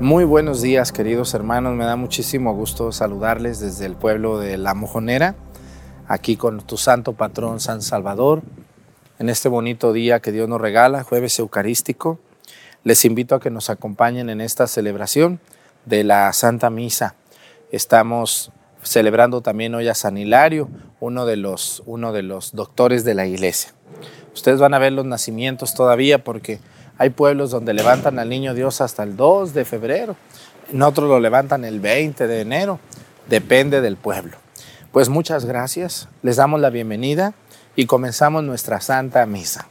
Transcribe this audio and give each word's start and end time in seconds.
Muy 0.00 0.22
buenos 0.22 0.62
días, 0.62 0.92
queridos 0.92 1.34
hermanos. 1.34 1.74
Me 1.74 1.84
da 1.84 1.96
muchísimo 1.96 2.54
gusto 2.54 2.92
saludarles 2.92 3.58
desde 3.58 3.84
el 3.84 3.96
pueblo 3.96 4.38
de 4.38 4.56
La 4.56 4.72
Mojonera, 4.72 5.34
aquí 6.06 6.36
con 6.36 6.60
tu 6.60 6.76
santo 6.76 7.14
patrón 7.14 7.58
San 7.58 7.82
Salvador, 7.82 8.42
en 9.18 9.28
este 9.28 9.48
bonito 9.48 9.92
día 9.92 10.20
que 10.20 10.30
Dios 10.30 10.48
nos 10.48 10.60
regala, 10.60 11.02
jueves 11.02 11.36
eucarístico. 11.40 12.20
Les 12.84 13.04
invito 13.04 13.34
a 13.34 13.40
que 13.40 13.50
nos 13.50 13.70
acompañen 13.70 14.30
en 14.30 14.40
esta 14.40 14.68
celebración 14.68 15.40
de 15.84 16.04
la 16.04 16.32
Santa 16.32 16.70
Misa. 16.70 17.16
Estamos 17.72 18.52
celebrando 18.84 19.40
también 19.40 19.74
hoy 19.74 19.88
a 19.88 19.96
San 19.96 20.16
Hilario, 20.16 20.68
uno 21.00 21.26
de 21.26 21.36
los, 21.36 21.82
uno 21.86 22.12
de 22.12 22.22
los 22.22 22.52
doctores 22.52 23.04
de 23.04 23.14
la 23.14 23.26
iglesia. 23.26 23.72
Ustedes 24.32 24.60
van 24.60 24.74
a 24.74 24.78
ver 24.78 24.92
los 24.92 25.06
nacimientos 25.06 25.74
todavía 25.74 26.22
porque 26.22 26.60
hay 26.98 27.10
pueblos 27.10 27.50
donde 27.50 27.72
levantan 27.72 28.18
al 28.18 28.28
niño 28.28 28.54
Dios 28.54 28.80
hasta 28.80 29.04
el 29.04 29.16
2 29.16 29.54
de 29.54 29.64
febrero, 29.64 30.16
en 30.70 30.82
otros 30.82 31.08
lo 31.08 31.20
levantan 31.20 31.64
el 31.64 31.80
20 31.80 32.26
de 32.26 32.40
enero, 32.40 32.80
depende 33.28 33.80
del 33.80 33.96
pueblo. 33.96 34.36
Pues 34.92 35.08
muchas 35.08 35.44
gracias, 35.44 36.08
les 36.22 36.36
damos 36.36 36.60
la 36.60 36.70
bienvenida 36.70 37.34
y 37.76 37.86
comenzamos 37.86 38.42
nuestra 38.42 38.80
Santa 38.80 39.24
Misa. 39.26 39.66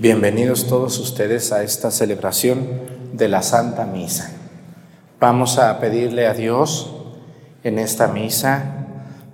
Bienvenidos 0.00 0.66
todos 0.66 0.98
ustedes 0.98 1.52
a 1.52 1.62
esta 1.62 1.90
celebración 1.90 2.66
de 3.12 3.28
la 3.28 3.42
Santa 3.42 3.84
Misa. 3.84 4.30
Vamos 5.20 5.58
a 5.58 5.78
pedirle 5.78 6.26
a 6.26 6.32
Dios 6.32 6.90
en 7.64 7.78
esta 7.78 8.08
misa 8.08 8.86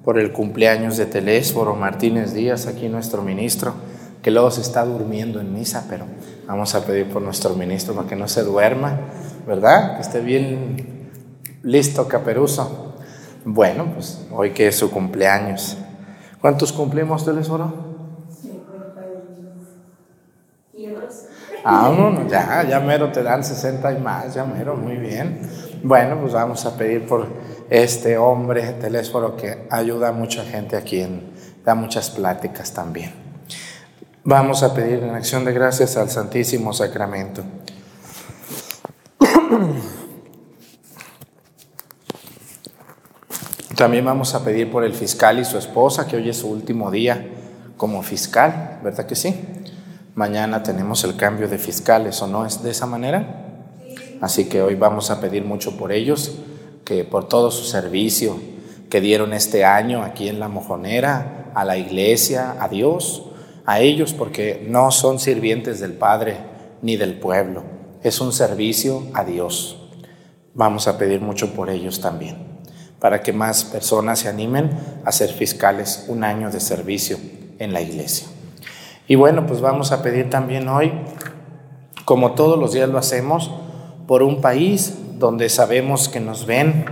por 0.05 0.19
el 0.19 0.33
cumpleaños 0.33 0.97
de 0.97 1.07
Telésforo 1.07 1.77
Martínez 1.77 2.35
Díaz, 2.35 2.67
aquí 2.67 2.89
nuestro 2.89 3.23
ministro, 3.23 3.75
que 4.23 4.33
luego 4.33 4.51
se 4.51 4.61
está 4.61 4.85
durmiendo 4.85 5.39
en 5.39 5.55
misa, 5.55 5.87
pero 5.89 6.07
vamos 6.49 6.75
a 6.75 6.85
pedir 6.85 7.07
por 7.11 7.23
nuestro 7.23 7.55
ministro 7.55 7.95
para 7.95 8.09
que 8.09 8.17
no 8.17 8.27
se 8.27 8.43
duerma, 8.43 8.99
¿verdad? 9.47 9.95
Que 9.95 10.03
esté 10.03 10.21
bien 10.21 11.13
listo, 11.63 12.09
caperuso. 12.09 12.97
Bueno, 13.45 13.93
pues 13.95 14.27
hoy 14.33 14.51
que 14.51 14.67
es 14.67 14.75
su 14.77 14.91
cumpleaños. 14.91 15.77
¿Cuántos 16.41 16.73
cumplimos, 16.73 17.25
Telésforo? 17.25 17.86
Ah, 21.69 21.93
no, 21.93 22.29
ya, 22.29 22.63
ya 22.63 22.79
mero 22.79 23.11
te 23.11 23.25
dan 23.25 23.43
60 23.43 23.91
y 23.95 23.99
más, 23.99 24.33
ya 24.35 24.45
mero, 24.45 24.77
muy 24.77 24.99
bien. 24.99 25.41
Bueno, 25.83 26.17
pues 26.21 26.33
vamos 26.33 26.65
a 26.65 26.77
pedir 26.77 27.05
por 27.05 27.27
este 27.69 28.17
hombre 28.17 28.75
Telésforo 28.75 29.37
que 29.37 29.67
ayuda 29.69 30.11
a 30.11 30.13
mucha 30.13 30.45
gente 30.45 30.77
aquí, 30.77 31.01
en, 31.01 31.29
da 31.65 31.75
muchas 31.75 32.11
pláticas 32.11 32.73
también. 32.73 33.13
Vamos 34.23 34.63
a 34.63 34.73
pedir 34.75 35.03
en 35.03 35.11
acción 35.17 35.45
de 35.45 35.53
gracias 35.53 35.97
al 35.97 36.09
Santísimo 36.09 36.73
Sacramento. 36.73 37.43
También 43.75 44.05
vamos 44.05 44.37
a 44.37 44.45
pedir 44.45 44.71
por 44.71 44.85
el 44.85 44.95
fiscal 44.95 45.41
y 45.41 45.45
su 45.45 45.59
esposa, 45.59 46.07
que 46.07 46.15
hoy 46.15 46.29
es 46.29 46.37
su 46.37 46.49
último 46.49 46.93
día 46.93 47.27
como 47.77 48.05
fiscal, 48.05 48.79
¿verdad 48.85 49.05
que 49.05 49.17
sí? 49.17 49.56
Mañana 50.17 50.63
tenemos 50.63 51.05
el 51.05 51.15
cambio 51.15 51.47
de 51.47 51.59
fiscales, 51.59 52.23
¿o 52.23 52.27
no 52.27 52.47
es 52.47 52.63
de 52.63 52.71
esa 52.71 52.87
manera? 52.87 53.83
Así 54.23 54.47
que 54.47 54.63
hoy 54.63 54.75
vamos 54.75 55.11
a 55.11 55.21
pedir 55.21 55.45
mucho 55.45 55.77
por 55.77 55.93
ellos, 55.93 56.39
que 56.87 57.05
por 57.05 57.29
todo 57.29 57.51
su 57.51 57.65
servicio 57.65 58.41
que 58.89 59.03
dieron 59.03 59.35
este 59.35 59.67
año 59.67 60.03
aquí 60.03 60.31
en 60.31 60.41
La 60.41 60.49
Mojonera, 60.49 61.53
a 61.55 61.67
la 61.67 61.77
iglesia, 61.77 62.57
a 62.59 62.67
Dios, 62.69 63.25
a 63.67 63.81
ellos, 63.81 64.15
porque 64.15 64.67
no 64.67 64.91
son 64.91 65.19
sirvientes 65.19 65.81
del 65.81 65.93
Padre 65.93 66.39
ni 66.81 66.97
del 66.97 67.19
pueblo, 67.19 67.65
es 68.03 68.19
un 68.23 68.33
servicio 68.33 69.03
a 69.13 69.23
Dios. 69.23 69.77
Vamos 70.55 70.89
a 70.89 70.97
pedir 70.97 71.21
mucho 71.21 71.53
por 71.53 71.69
ellos 71.69 72.01
también, 72.01 72.39
para 73.01 73.21
que 73.21 73.35
más 73.35 73.67
personas 73.67 74.21
se 74.21 74.31
animen 74.31 74.71
a 75.05 75.13
ser 75.13 75.29
fiscales 75.29 76.07
un 76.09 76.25
año 76.25 76.51
de 76.51 76.61
servicio 76.61 77.19
en 77.59 77.75
la 77.75 77.83
iglesia. 77.83 78.29
Y 79.09 79.15
bueno, 79.15 79.47
pues 79.47 79.61
vamos 79.61 79.93
a 79.93 80.03
pedir 80.03 80.31
también 80.31 80.69
hoy, 80.69 80.93
como 82.05 82.33
todos 82.33 82.59
los 82.59 82.73
días 82.73 82.89
lo 82.89 82.99
hacemos, 82.99 83.53
por 84.09 84.23
un 84.23 84.41
país 84.41 84.99
donde 85.19 85.49
sabemos 85.49 86.09
que 86.09 86.21
nos 86.21 86.47
ven. 86.47 86.85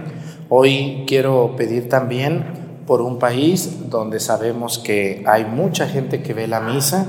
Hoy 0.48 1.04
quiero 1.08 1.54
pedir 1.56 1.88
también 1.88 2.44
por 2.86 3.00
un 3.00 3.18
país 3.18 3.90
donde 3.90 4.20
sabemos 4.20 4.78
que 4.78 5.24
hay 5.26 5.44
mucha 5.44 5.88
gente 5.88 6.22
que 6.22 6.34
ve 6.34 6.46
la 6.46 6.60
misa. 6.60 7.06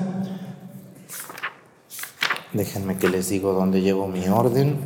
Déjenme 2.53 2.97
que 2.97 3.09
les 3.09 3.29
digo 3.29 3.53
dónde 3.53 3.81
llevo 3.81 4.07
mi 4.07 4.27
orden. 4.27 4.77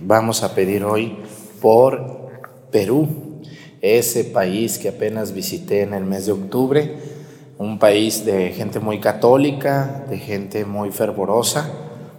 Vamos 0.00 0.42
a 0.42 0.54
pedir 0.54 0.84
hoy 0.84 1.18
por 1.62 2.28
Perú, 2.70 3.27
ese 3.80 4.24
país 4.24 4.78
que 4.78 4.88
apenas 4.88 5.32
visité 5.32 5.82
en 5.82 5.94
el 5.94 6.04
mes 6.04 6.26
de 6.26 6.32
octubre, 6.32 6.96
un 7.58 7.78
país 7.78 8.24
de 8.24 8.50
gente 8.50 8.78
muy 8.80 9.00
católica, 9.00 10.04
de 10.08 10.18
gente 10.18 10.64
muy 10.64 10.90
fervorosa, 10.90 11.70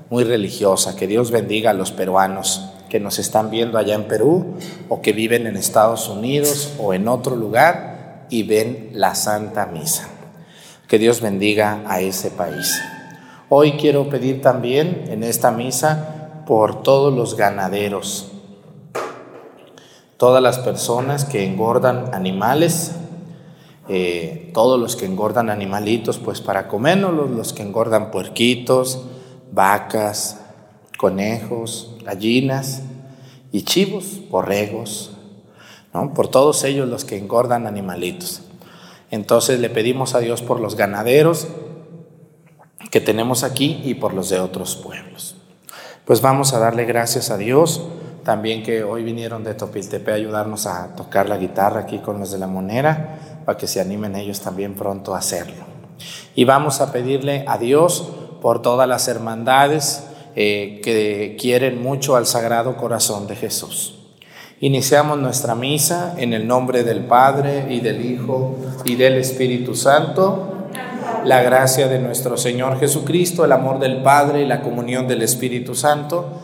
muy 0.09 0.23
religiosa. 0.23 0.95
Que 0.95 1.07
Dios 1.07 1.31
bendiga 1.31 1.71
a 1.71 1.73
los 1.73 1.91
peruanos 1.91 2.69
que 2.89 2.99
nos 2.99 3.19
están 3.19 3.49
viendo 3.49 3.77
allá 3.77 3.95
en 3.95 4.05
Perú 4.05 4.55
o 4.89 5.01
que 5.01 5.13
viven 5.13 5.47
en 5.47 5.55
Estados 5.55 6.09
Unidos 6.09 6.73
o 6.79 6.93
en 6.93 7.07
otro 7.07 7.35
lugar 7.35 8.25
y 8.29 8.43
ven 8.43 8.89
la 8.93 9.15
Santa 9.15 9.65
Misa. 9.65 10.09
Que 10.87 10.97
Dios 10.97 11.21
bendiga 11.21 11.83
a 11.87 12.01
ese 12.01 12.31
país. 12.31 12.81
Hoy 13.47 13.73
quiero 13.73 14.09
pedir 14.09 14.41
también 14.41 15.05
en 15.09 15.23
esta 15.23 15.51
misa 15.51 16.43
por 16.45 16.83
todos 16.83 17.13
los 17.13 17.37
ganaderos, 17.37 18.31
todas 20.19 20.43
las 20.43 20.59
personas 20.59 21.23
que 21.23 21.45
engordan 21.45 22.13
animales, 22.13 22.91
eh, 23.87 24.51
todos 24.53 24.77
los 24.77 24.97
que 24.97 25.05
engordan 25.05 25.49
animalitos, 25.49 26.19
pues 26.19 26.41
para 26.41 26.67
comernos, 26.67 27.31
los 27.31 27.53
que 27.53 27.63
engordan 27.63 28.11
puerquitos, 28.11 29.05
vacas, 29.53 30.41
conejos, 30.97 31.95
gallinas 32.03 32.81
y 33.53 33.61
chivos, 33.61 34.19
borregos, 34.29 35.11
¿no? 35.93 36.13
por 36.13 36.27
todos 36.27 36.65
ellos 36.65 36.89
los 36.89 37.05
que 37.05 37.17
engordan 37.17 37.65
animalitos. 37.65 38.41
Entonces 39.11 39.61
le 39.61 39.69
pedimos 39.69 40.15
a 40.15 40.19
Dios 40.19 40.41
por 40.41 40.59
los 40.59 40.75
ganaderos 40.75 41.47
que 42.91 42.99
tenemos 42.99 43.45
aquí 43.45 43.81
y 43.85 43.93
por 43.93 44.13
los 44.13 44.27
de 44.27 44.41
otros 44.41 44.75
pueblos. 44.75 45.37
Pues 46.03 46.19
vamos 46.19 46.53
a 46.53 46.59
darle 46.59 46.83
gracias 46.83 47.29
a 47.29 47.37
Dios 47.37 47.83
también 48.29 48.61
que 48.61 48.83
hoy 48.83 49.01
vinieron 49.01 49.43
de 49.43 49.55
Topiltepe 49.55 50.11
a 50.11 50.13
ayudarnos 50.13 50.67
a 50.67 50.93
tocar 50.95 51.27
la 51.27 51.37
guitarra 51.37 51.79
aquí 51.79 51.97
con 51.97 52.19
los 52.19 52.29
de 52.29 52.37
la 52.37 52.45
monera, 52.45 53.41
para 53.43 53.57
que 53.57 53.65
se 53.65 53.81
animen 53.81 54.15
ellos 54.15 54.39
también 54.39 54.75
pronto 54.75 55.15
a 55.15 55.17
hacerlo. 55.17 55.65
Y 56.35 56.43
vamos 56.45 56.79
a 56.79 56.91
pedirle 56.91 57.43
a 57.47 57.57
Dios 57.57 58.07
por 58.39 58.61
todas 58.61 58.87
las 58.87 59.07
hermandades 59.07 60.03
eh, 60.35 60.79
que 60.83 61.37
quieren 61.41 61.81
mucho 61.81 62.15
al 62.15 62.27
Sagrado 62.27 62.77
Corazón 62.77 63.25
de 63.25 63.35
Jesús. 63.35 63.95
Iniciamos 64.59 65.17
nuestra 65.17 65.55
misa 65.55 66.13
en 66.19 66.33
el 66.33 66.45
nombre 66.45 66.83
del 66.83 67.05
Padre 67.05 67.65
y 67.73 67.79
del 67.79 68.05
Hijo 68.05 68.57
y 68.85 68.93
del 68.93 69.15
Espíritu 69.15 69.73
Santo. 69.73 70.67
La 71.25 71.41
gracia 71.41 71.87
de 71.87 71.97
nuestro 71.97 72.37
Señor 72.37 72.79
Jesucristo, 72.79 73.43
el 73.43 73.53
amor 73.53 73.79
del 73.79 74.03
Padre 74.03 74.43
y 74.43 74.45
la 74.45 74.61
comunión 74.61 75.07
del 75.07 75.23
Espíritu 75.23 75.73
Santo 75.73 76.43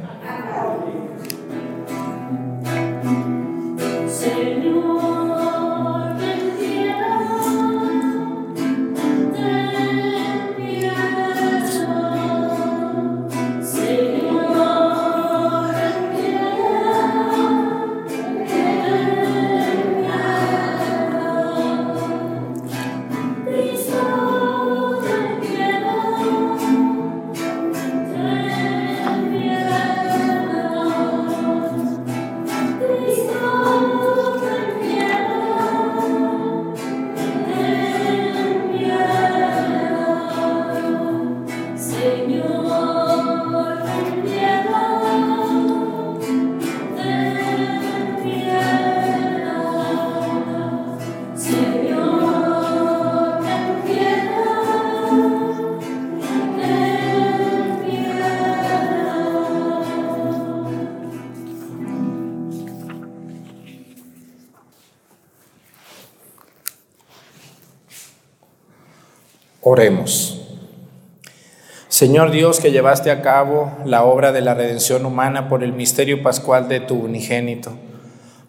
Señor 71.87 72.31
Dios, 72.31 72.59
que 72.59 72.71
llevaste 72.71 73.11
a 73.11 73.21
cabo 73.21 73.71
la 73.85 74.03
obra 74.03 74.31
de 74.31 74.41
la 74.41 74.53
redención 74.53 75.05
humana 75.05 75.49
por 75.49 75.63
el 75.63 75.73
misterio 75.73 76.23
pascual 76.23 76.67
de 76.67 76.79
tu 76.79 76.95
unigénito, 76.95 77.73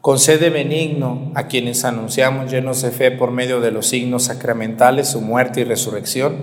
concede 0.00 0.50
benigno 0.50 1.32
a 1.34 1.48
quienes 1.48 1.84
anunciamos 1.84 2.50
llenos 2.50 2.82
de 2.82 2.90
fe 2.90 3.10
por 3.10 3.30
medio 3.30 3.60
de 3.60 3.70
los 3.70 3.86
signos 3.86 4.24
sacramentales, 4.24 5.08
su 5.08 5.20
muerte 5.20 5.62
y 5.62 5.64
resurrección, 5.64 6.36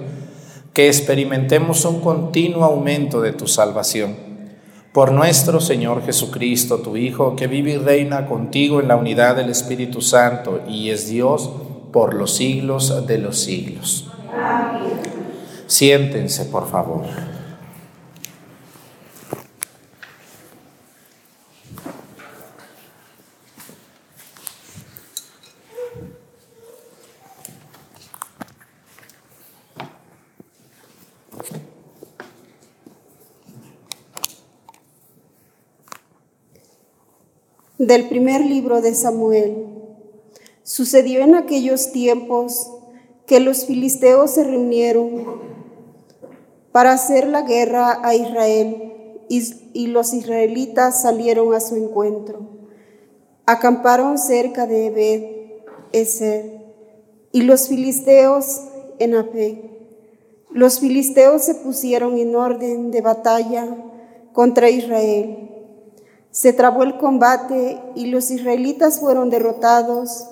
que 0.74 0.88
experimentemos 0.88 1.86
un 1.86 2.02
continuo 2.02 2.64
aumento 2.64 3.22
de 3.22 3.34
tu 3.34 3.48
salvación. 3.48 4.16
Por 4.92 5.12
nuestro 5.12 5.62
Señor 5.62 6.04
Jesucristo, 6.04 6.80
tu 6.80 6.98
Hijo, 6.98 7.36
que 7.36 7.48
vive 7.48 7.72
y 7.72 7.78
reina 7.78 8.26
contigo 8.26 8.82
en 8.82 8.88
la 8.88 8.96
unidad 8.96 9.36
del 9.36 9.50
Espíritu 9.50 10.02
Santo 10.02 10.62
y 10.68 10.90
es 10.90 11.08
Dios 11.08 11.50
por 11.94 12.14
los 12.14 12.36
siglos 12.36 13.08
de 13.08 13.18
los 13.20 13.40
siglos. 13.40 14.09
Siéntense, 15.68 16.46
por 16.46 16.68
favor. 16.70 17.06
Del 37.78 38.10
primer 38.10 38.42
libro 38.42 38.82
de 38.82 38.94
Samuel. 38.94 39.66
Sucedió 40.64 41.22
en 41.22 41.36
aquellos 41.36 41.92
tiempos 41.92 42.79
que 43.30 43.40
los 43.40 43.68
filisteos 43.68 44.32
se 44.32 44.44
reunieron 44.44 45.40
para 46.72 46.94
hacer 46.94 47.28
la 47.28 47.44
guerra 47.44 48.00
a 48.02 48.16
Israel 48.16 49.20
y, 49.30 49.86
los 49.86 50.16
israelitas 50.16 51.04
salieron 51.04 51.54
a 51.54 51.60
su 51.60 51.76
encuentro. 51.76 52.40
Acamparon 53.46 54.18
cerca 54.18 54.66
de 54.66 54.88
Ebed 54.88 55.24
Eser 55.92 56.60
y 57.32 57.44
los 57.44 57.68
filisteos 57.68 58.62
en 58.98 59.14
Apec. 59.14 59.62
Los 60.50 60.80
filisteos 60.80 61.44
se 61.44 61.54
pusieron 61.54 62.18
en 62.18 62.36
orden 62.36 62.90
de 62.90 63.02
batalla 63.02 63.68
contra 64.34 64.72
Israel 64.72 65.52
Se 66.32 66.52
trabó 66.52 66.82
el 66.82 66.98
combate 66.98 67.80
y 67.94 68.08
los 68.08 68.32
israelitas 68.32 69.00
fueron 69.00 69.30
derrotados 69.30 70.26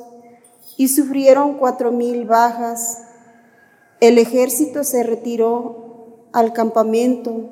y 0.78 0.88
sufrieron 0.88 1.58
cuatro 1.58 1.92
mil 1.92 2.26
bajas. 2.26 3.04
El 4.00 4.20
ejército 4.20 4.84
se 4.84 5.04
retiró 5.04 6.28
al 6.32 6.54
campamento 6.54 7.50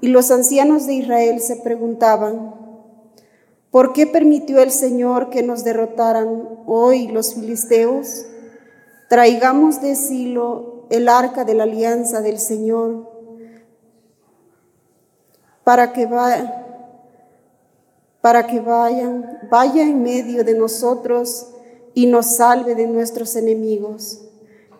y 0.00 0.08
los 0.08 0.30
ancianos 0.30 0.86
de 0.86 0.94
Israel 0.94 1.40
se 1.40 1.56
preguntaban, 1.56 2.54
¿por 3.70 3.92
qué 3.92 4.06
permitió 4.06 4.60
el 4.60 4.70
Señor 4.70 5.28
que 5.28 5.42
nos 5.42 5.62
derrotaran 5.62 6.60
hoy 6.66 7.08
los 7.08 7.34
filisteos? 7.34 8.26
Traigamos 9.08 9.82
de 9.82 9.94
Silo 9.94 10.86
el 10.90 11.08
arca 11.08 11.44
de 11.44 11.54
la 11.54 11.64
alianza 11.64 12.22
del 12.22 12.38
Señor 12.38 13.12
para 15.64 15.92
que, 15.92 16.08
para 18.20 18.46
que 18.46 18.60
vayan, 18.60 19.38
vaya 19.50 19.82
en 19.82 20.02
medio 20.02 20.44
de 20.44 20.54
nosotros 20.54 21.53
y 21.94 22.06
nos 22.06 22.36
salve 22.36 22.74
de 22.74 22.86
nuestros 22.86 23.36
enemigos. 23.36 24.20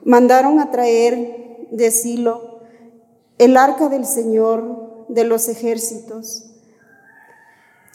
Mandaron 0.04 0.60
a 0.60 0.70
traer 0.70 1.68
de 1.70 1.90
Silo 1.90 2.60
el 3.38 3.56
arca 3.56 3.88
del 3.88 4.04
Señor 4.04 5.06
de 5.08 5.24
los 5.24 5.48
ejércitos, 5.48 6.50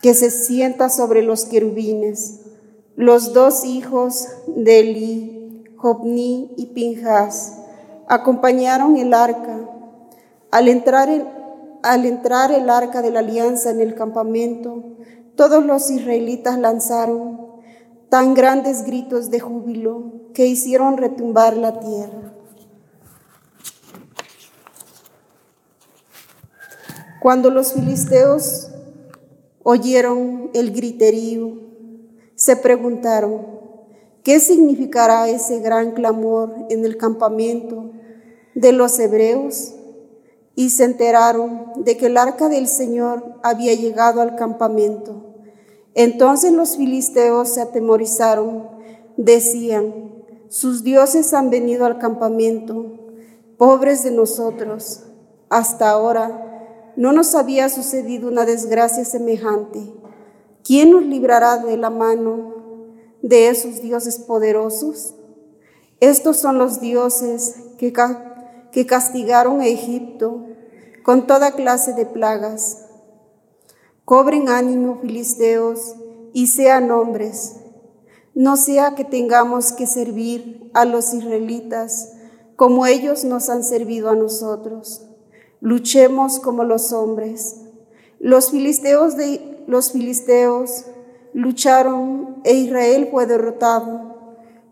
que 0.02 0.14
se 0.14 0.32
sienta 0.32 0.90
sobre 0.90 1.22
los 1.22 1.46
querubines. 1.46 2.42
Los 2.96 3.34
dos 3.34 3.64
hijos 3.66 4.28
de 4.48 4.80
Eli, 4.80 5.64
Jobni 5.78 6.54
y 6.58 6.68
Pinjas, 6.68 7.58
acompañaron 8.08 8.98
el 8.98 9.14
arca. 9.14 9.70
Al 10.52 10.68
entrar, 10.68 11.10
el, 11.10 11.26
al 11.84 12.06
entrar 12.06 12.52
el 12.52 12.70
arca 12.70 13.02
de 13.02 13.12
la 13.12 13.20
alianza 13.20 13.70
en 13.72 13.82
el 13.82 13.96
campamento, 13.96 14.84
todos 15.36 15.64
los 15.66 15.90
israelitas 15.90 16.58
lanzaron 16.58 17.49
tan 18.10 18.34
grandes 18.34 18.84
gritos 18.86 19.30
de 19.30 19.39
júbilo 19.39 20.32
que 20.34 20.48
hicieron 20.48 20.98
retumbar 20.98 21.56
la 21.56 21.80
tierra. 21.80 22.34
Cuando 27.22 27.50
los 27.50 27.74
filisteos 27.74 28.70
oyeron 29.62 30.50
el 30.54 30.72
griterío, 30.72 31.60
se 32.36 32.56
preguntaron, 32.56 33.46
¿qué 34.24 34.39
significará 34.39 35.28
ese 35.28 35.60
gran 35.60 35.92
clamor 35.92 36.56
en 36.70 36.86
el 36.86 36.98
campamento 36.98 37.92
de 38.56 38.72
los 38.72 38.98
hebreos? 38.98 39.75
Y 40.56 40.72
se 40.72 40.86
enteraron 40.86 41.84
de 41.84 41.98
que 41.98 42.08
el 42.08 42.18
arca 42.18 42.50
del 42.50 42.68
Señor 42.68 43.36
había 43.44 43.74
llegado 43.74 44.22
al 44.22 44.36
campamento. 44.36 45.29
Entonces 46.00 46.53
los 46.53 46.77
filisteos 46.77 47.50
se 47.50 47.60
atemorizaron, 47.60 48.70
decían, 49.18 50.24
sus 50.48 50.82
dioses 50.82 51.34
han 51.34 51.50
venido 51.50 51.86
al 51.86 51.98
campamento, 51.98 52.86
pobres 53.58 54.03
de 54.03 54.12
nosotros. 54.12 55.03
Hasta 55.50 55.89
ahora 55.89 56.94
no 56.96 57.12
nos 57.12 57.36
había 57.36 57.68
sucedido 57.68 58.29
una 58.29 58.46
desgracia 58.46 59.03
semejante. 59.03 59.94
¿Quién 60.63 60.91
nos 60.91 61.03
librará 61.03 61.58
de 61.58 61.75
la 61.75 61.89
mano 61.89 62.53
de 63.22 63.50
esos 63.50 63.82
dioses 63.82 64.20
poderosos? 64.20 65.15
Estos 66.00 66.38
son 66.38 66.60
los 66.60 66.79
dioses 66.79 67.56
que, 67.77 67.91
que 68.72 68.86
castigaron 68.86 69.60
a 69.60 69.68
Egipto 69.68 70.46
con 71.03 71.27
toda 71.27 71.51
clase 71.51 71.91
de 71.91 72.06
plagas 72.06 72.86
Cobren 74.10 74.50
ánimo, 74.50 74.98
filisteos, 75.04 75.96
y 76.34 76.48
sean 76.48 76.89
hombres. 76.89 77.58
No 78.34 78.58
sea 78.58 78.96
que 78.96 79.04
tengamos 79.04 79.72
que 79.72 79.86
servir 79.86 80.72
a 80.74 80.86
los 80.86 81.13
israelitas 81.13 82.13
como 82.56 82.88
ellos 82.88 83.24
nos 83.24 83.51
han 83.51 83.63
servido 83.63 84.10
a 84.10 84.16
nosotros. 84.16 85.06
Luchemos 85.62 86.39
como 86.39 86.63
los 86.63 86.92
hombres. 86.92 87.58
Los 88.20 88.50
filisteos 88.50 89.16
de 89.16 89.63
los 89.68 89.92
filisteos 89.92 90.86
lucharon 91.36 92.42
e 92.46 92.56
Israel 92.56 93.10
fue 93.12 93.28
derrotado. 93.28 94.16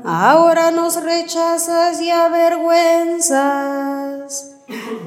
Ahora 0.04 0.70
nos 0.72 1.00
rechazas 1.00 2.00
y 2.00 2.10
avergüenzas. 2.10 4.50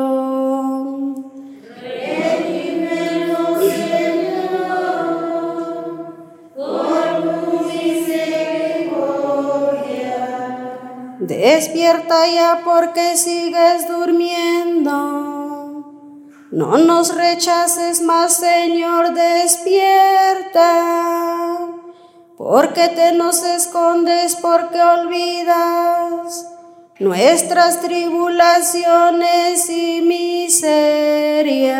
Despierta 11.20 12.26
ya 12.26 12.62
porque 12.64 13.16
sigues 13.16 13.86
durmiendo. 13.88 15.33
No 16.54 16.78
nos 16.78 17.12
rechaces 17.16 18.00
más, 18.00 18.36
Señor, 18.36 19.12
despierta, 19.12 20.62
porque 22.38 22.90
te 22.90 23.10
nos 23.10 23.42
escondes, 23.42 24.36
porque 24.36 24.80
olvidas 24.80 26.46
nuestras 27.00 27.80
tribulaciones 27.80 29.68
y 29.68 30.00
miserias. 30.02 31.74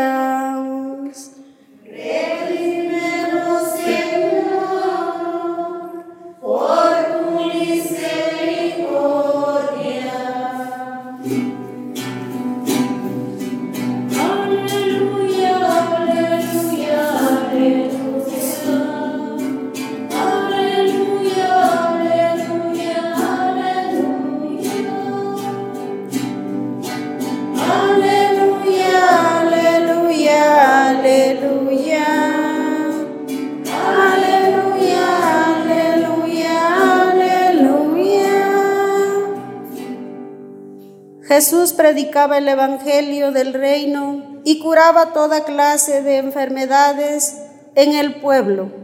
Predicaba 41.85 42.38
el 42.38 42.49
Evangelio 42.49 43.31
del 43.31 43.53
reino 43.53 44.41
y 44.43 44.59
curaba 44.59 45.12
toda 45.12 45.45
clase 45.45 46.00
de 46.00 46.17
enfermedades 46.17 47.43
en 47.75 47.93
el 47.93 48.23
pueblo. 48.23 48.84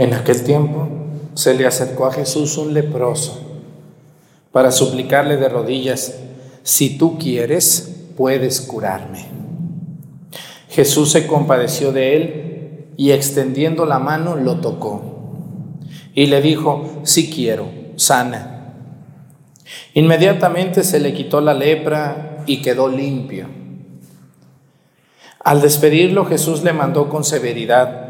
En 0.00 0.14
aquel 0.14 0.42
tiempo 0.44 0.88
se 1.34 1.52
le 1.52 1.66
acercó 1.66 2.06
a 2.06 2.12
Jesús 2.14 2.56
un 2.56 2.72
leproso 2.72 3.38
para 4.50 4.72
suplicarle 4.72 5.36
de 5.36 5.50
rodillas, 5.50 6.18
si 6.62 6.96
tú 6.96 7.18
quieres, 7.18 8.06
puedes 8.16 8.62
curarme. 8.62 9.26
Jesús 10.70 11.12
se 11.12 11.26
compadeció 11.26 11.92
de 11.92 12.16
él 12.16 12.86
y 12.96 13.10
extendiendo 13.10 13.84
la 13.84 13.98
mano 13.98 14.36
lo 14.36 14.62
tocó 14.62 15.02
y 16.14 16.28
le 16.28 16.40
dijo, 16.40 17.02
si 17.02 17.28
quiero, 17.28 17.68
sana. 17.96 18.72
Inmediatamente 19.92 20.82
se 20.82 20.98
le 20.98 21.12
quitó 21.12 21.42
la 21.42 21.52
lepra 21.52 22.42
y 22.46 22.62
quedó 22.62 22.88
limpio. 22.88 23.48
Al 25.44 25.60
despedirlo 25.60 26.24
Jesús 26.24 26.62
le 26.62 26.72
mandó 26.72 27.10
con 27.10 27.22
severidad, 27.22 28.09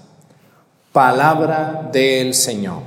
Palabra 0.91 1.89
del 1.93 2.33
Señor. 2.33 2.83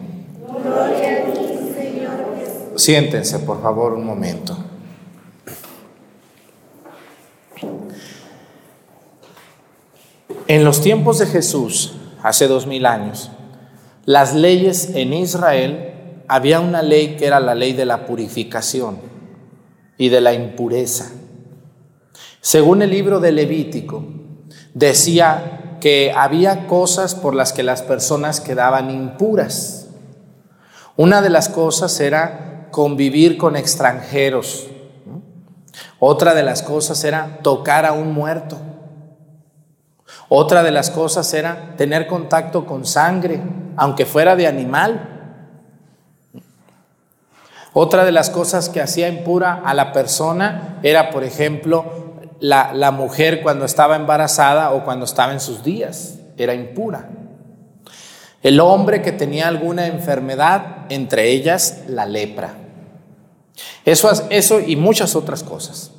Siéntense, 2.76 3.38
por 3.38 3.62
favor, 3.62 3.94
un 3.94 4.04
momento. 4.04 4.58
En 10.46 10.64
los 10.64 10.82
tiempos 10.82 11.18
de 11.18 11.26
Jesús, 11.26 11.96
hace 12.22 12.46
dos 12.46 12.66
mil 12.66 12.84
años, 12.84 13.30
las 14.04 14.34
leyes 14.34 14.90
en 14.94 15.14
Israel, 15.14 15.94
había 16.28 16.60
una 16.60 16.82
ley 16.82 17.16
que 17.16 17.24
era 17.24 17.40
la 17.40 17.54
ley 17.54 17.72
de 17.72 17.86
la 17.86 18.04
purificación 18.04 18.98
y 19.96 20.10
de 20.10 20.20
la 20.20 20.34
impureza. 20.34 21.10
Según 22.42 22.82
el 22.82 22.90
libro 22.90 23.18
de 23.20 23.32
Levítico, 23.32 24.04
decía 24.74 25.63
que 25.84 26.14
había 26.16 26.66
cosas 26.66 27.14
por 27.14 27.34
las 27.34 27.52
que 27.52 27.62
las 27.62 27.82
personas 27.82 28.40
quedaban 28.40 28.90
impuras. 28.90 29.88
Una 30.96 31.20
de 31.20 31.28
las 31.28 31.50
cosas 31.50 32.00
era 32.00 32.68
convivir 32.70 33.36
con 33.36 33.54
extranjeros. 33.54 34.66
Otra 35.98 36.32
de 36.32 36.42
las 36.42 36.62
cosas 36.62 37.04
era 37.04 37.40
tocar 37.42 37.84
a 37.84 37.92
un 37.92 38.14
muerto. 38.14 38.56
Otra 40.30 40.62
de 40.62 40.70
las 40.70 40.88
cosas 40.88 41.34
era 41.34 41.74
tener 41.76 42.06
contacto 42.06 42.64
con 42.64 42.86
sangre, 42.86 43.42
aunque 43.76 44.06
fuera 44.06 44.36
de 44.36 44.46
animal. 44.46 45.42
Otra 47.74 48.06
de 48.06 48.12
las 48.12 48.30
cosas 48.30 48.70
que 48.70 48.80
hacía 48.80 49.10
impura 49.10 49.60
a 49.62 49.74
la 49.74 49.92
persona 49.92 50.78
era, 50.82 51.10
por 51.10 51.24
ejemplo, 51.24 52.03
la, 52.40 52.72
la, 52.72 52.90
mujer 52.90 53.42
cuando 53.42 53.64
estaba 53.64 53.96
embarazada 53.96 54.72
o 54.72 54.84
cuando 54.84 55.04
estaba 55.04 55.32
en 55.32 55.40
sus 55.40 55.62
días, 55.62 56.18
era 56.36 56.54
impura. 56.54 57.08
El 58.42 58.60
hombre 58.60 59.02
que 59.02 59.12
tenía 59.12 59.48
alguna 59.48 59.86
enfermedad, 59.86 60.86
entre 60.90 61.30
ellas 61.30 61.84
la 61.88 62.06
lepra. 62.06 62.54
Eso, 63.84 64.10
eso 64.30 64.60
y 64.60 64.76
muchas 64.76 65.16
otras 65.16 65.42
cosas. 65.42 65.92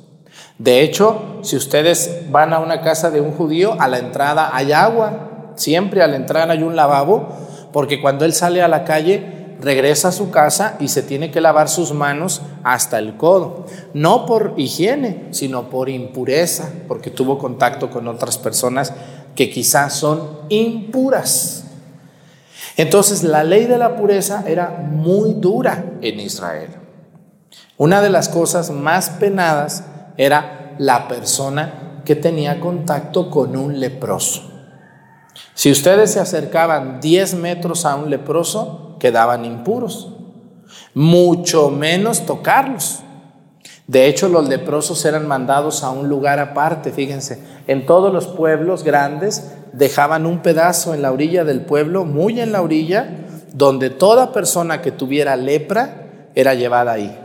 De 0.58 0.80
hecho, 0.80 1.40
si 1.42 1.56
ustedes 1.56 2.30
van 2.30 2.52
a 2.52 2.60
una 2.60 2.80
casa 2.80 3.10
de 3.10 3.20
un 3.20 3.32
judío, 3.32 3.76
a 3.78 3.88
la 3.88 3.98
entrada 3.98 4.50
hay 4.54 4.72
agua, 4.72 5.52
siempre 5.56 6.02
a 6.02 6.06
la 6.06 6.16
entrada 6.16 6.52
hay 6.52 6.62
un 6.62 6.76
lavabo, 6.76 7.28
porque 7.72 8.00
cuando 8.00 8.24
él 8.24 8.32
sale 8.32 8.62
a 8.62 8.68
la 8.68 8.84
calle, 8.84 9.45
regresa 9.60 10.08
a 10.08 10.12
su 10.12 10.30
casa 10.30 10.76
y 10.80 10.88
se 10.88 11.02
tiene 11.02 11.30
que 11.30 11.40
lavar 11.40 11.68
sus 11.68 11.92
manos 11.92 12.42
hasta 12.62 12.98
el 12.98 13.16
codo. 13.16 13.66
No 13.94 14.26
por 14.26 14.54
higiene, 14.56 15.28
sino 15.30 15.70
por 15.70 15.88
impureza, 15.88 16.70
porque 16.88 17.10
tuvo 17.10 17.38
contacto 17.38 17.90
con 17.90 18.08
otras 18.08 18.38
personas 18.38 18.92
que 19.34 19.50
quizás 19.50 19.94
son 19.94 20.40
impuras. 20.48 21.64
Entonces 22.76 23.22
la 23.22 23.44
ley 23.44 23.66
de 23.66 23.78
la 23.78 23.96
pureza 23.96 24.44
era 24.46 24.68
muy 24.90 25.34
dura 25.34 25.84
en 26.02 26.20
Israel. 26.20 26.70
Una 27.78 28.02
de 28.02 28.10
las 28.10 28.28
cosas 28.28 28.70
más 28.70 29.10
penadas 29.10 29.84
era 30.16 30.74
la 30.78 31.08
persona 31.08 32.02
que 32.04 32.16
tenía 32.16 32.60
contacto 32.60 33.30
con 33.30 33.56
un 33.56 33.80
leproso. 33.80 34.55
Si 35.56 35.70
ustedes 35.70 36.12
se 36.12 36.20
acercaban 36.20 37.00
10 37.00 37.36
metros 37.36 37.86
a 37.86 37.94
un 37.94 38.10
leproso, 38.10 38.96
quedaban 39.00 39.46
impuros, 39.46 40.12
mucho 40.92 41.70
menos 41.70 42.26
tocarlos. 42.26 43.00
De 43.86 44.06
hecho, 44.06 44.28
los 44.28 44.50
leprosos 44.50 45.02
eran 45.06 45.26
mandados 45.26 45.82
a 45.82 45.88
un 45.88 46.10
lugar 46.10 46.40
aparte, 46.40 46.92
fíjense, 46.92 47.42
en 47.66 47.86
todos 47.86 48.12
los 48.12 48.26
pueblos 48.26 48.84
grandes 48.84 49.50
dejaban 49.72 50.26
un 50.26 50.40
pedazo 50.42 50.92
en 50.92 51.00
la 51.00 51.10
orilla 51.10 51.42
del 51.42 51.62
pueblo, 51.62 52.04
muy 52.04 52.38
en 52.38 52.52
la 52.52 52.60
orilla, 52.60 53.08
donde 53.54 53.88
toda 53.88 54.34
persona 54.34 54.82
que 54.82 54.92
tuviera 54.92 55.36
lepra 55.36 56.28
era 56.34 56.52
llevada 56.52 56.92
ahí. 56.92 57.18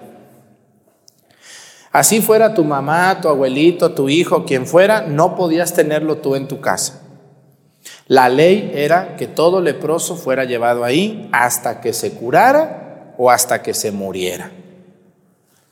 Así 1.91 2.22
fuera 2.22 2.54
tu 2.54 2.63
mamá, 2.63 3.20
tu 3.22 3.28
abuelito, 3.28 3.91
tu 3.91 4.08
hijo, 4.08 4.46
quien 4.46 4.65
fuera, 4.65 5.02
no 5.02 5.36
podías 5.36 5.74
tenerlo 5.74 6.20
tú 6.20 6.36
en 6.36 6.48
tu 6.48 6.62
casa. 6.62 7.02
La 8.12 8.28
ley 8.28 8.74
era 8.76 9.15
que 9.15 9.26
todo 9.26 9.62
leproso 9.62 10.17
fuera 10.17 10.43
llevado 10.43 10.84
ahí 10.84 11.30
hasta 11.32 11.80
que 11.80 11.93
se 11.93 12.12
curara 12.12 13.13
o 13.17 13.32
hasta 13.32 13.62
que 13.62 13.74
se 13.74 13.93
muriera. 13.93 14.52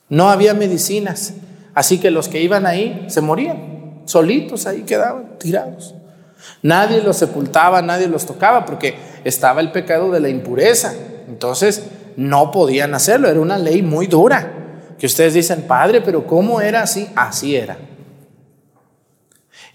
No 0.07 0.29
había 0.29 0.53
medicinas, 0.53 1.33
así 1.73 1.99
que 1.99 2.11
los 2.11 2.29
que 2.29 2.41
iban 2.41 2.65
ahí 2.65 3.07
se 3.09 3.19
morían, 3.19 4.03
solitos 4.05 4.67
ahí 4.67 4.83
quedaban 4.83 5.37
tirados. 5.37 5.95
Nadie 6.61 7.01
los 7.01 7.17
sepultaba, 7.17 7.81
nadie 7.81 8.07
los 8.07 8.25
tocaba 8.25 8.63
porque 8.63 8.95
estaba 9.25 9.59
el 9.59 9.73
pecado 9.73 10.09
de 10.09 10.21
la 10.21 10.29
impureza. 10.29 10.93
Entonces 11.27 11.87
no 12.15 12.51
podían 12.51 12.93
hacerlo, 12.93 13.27
era 13.27 13.41
una 13.41 13.57
ley 13.57 13.81
muy 13.81 14.07
dura 14.07 14.49
que 14.97 15.07
ustedes 15.07 15.33
dicen, 15.33 15.63
Padre, 15.63 15.99
pero 15.99 16.25
¿cómo 16.25 16.61
era 16.61 16.83
así? 16.83 17.09
Así 17.17 17.57
era. 17.57 17.75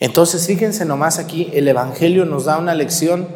Entonces, 0.05 0.47
fíjense 0.47 0.85
nomás 0.85 1.19
aquí, 1.19 1.49
el 1.55 1.67
Evangelio 1.67 2.27
nos 2.27 2.45
da 2.45 2.59
una 2.59 2.75
lección 2.75 3.27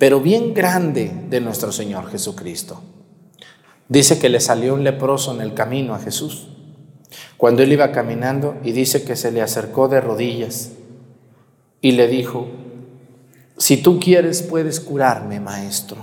pero 0.00 0.20
bien 0.20 0.54
grande 0.54 1.12
de 1.30 1.40
nuestro 1.40 1.70
Señor 1.70 2.10
Jesucristo. 2.10 2.82
Dice 3.88 4.18
que 4.18 4.28
le 4.28 4.40
salió 4.40 4.74
un 4.74 4.82
leproso 4.82 5.32
en 5.32 5.40
el 5.40 5.54
camino 5.54 5.94
a 5.94 6.00
Jesús, 6.00 6.48
cuando 7.36 7.62
él 7.62 7.70
iba 7.70 7.92
caminando 7.92 8.56
y 8.64 8.72
dice 8.72 9.04
que 9.04 9.14
se 9.14 9.30
le 9.30 9.40
acercó 9.40 9.86
de 9.86 10.00
rodillas 10.00 10.72
y 11.80 11.92
le 11.92 12.08
dijo, 12.08 12.48
si 13.56 13.76
tú 13.76 14.00
quieres 14.00 14.42
puedes 14.42 14.80
curarme, 14.80 15.38
maestro. 15.38 15.98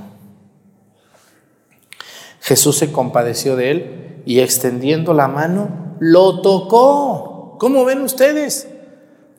Jesús 2.39 2.77
se 2.77 2.93
compadeció 2.93 3.57
de 3.57 3.71
él 3.71 4.23
y 4.25 4.39
extendiendo 4.39 5.13
la 5.13 5.27
mano, 5.27 5.97
lo 5.99 6.39
tocó. 6.39 7.57
¿Cómo 7.59 7.83
ven 7.83 7.99
ustedes? 7.99 8.69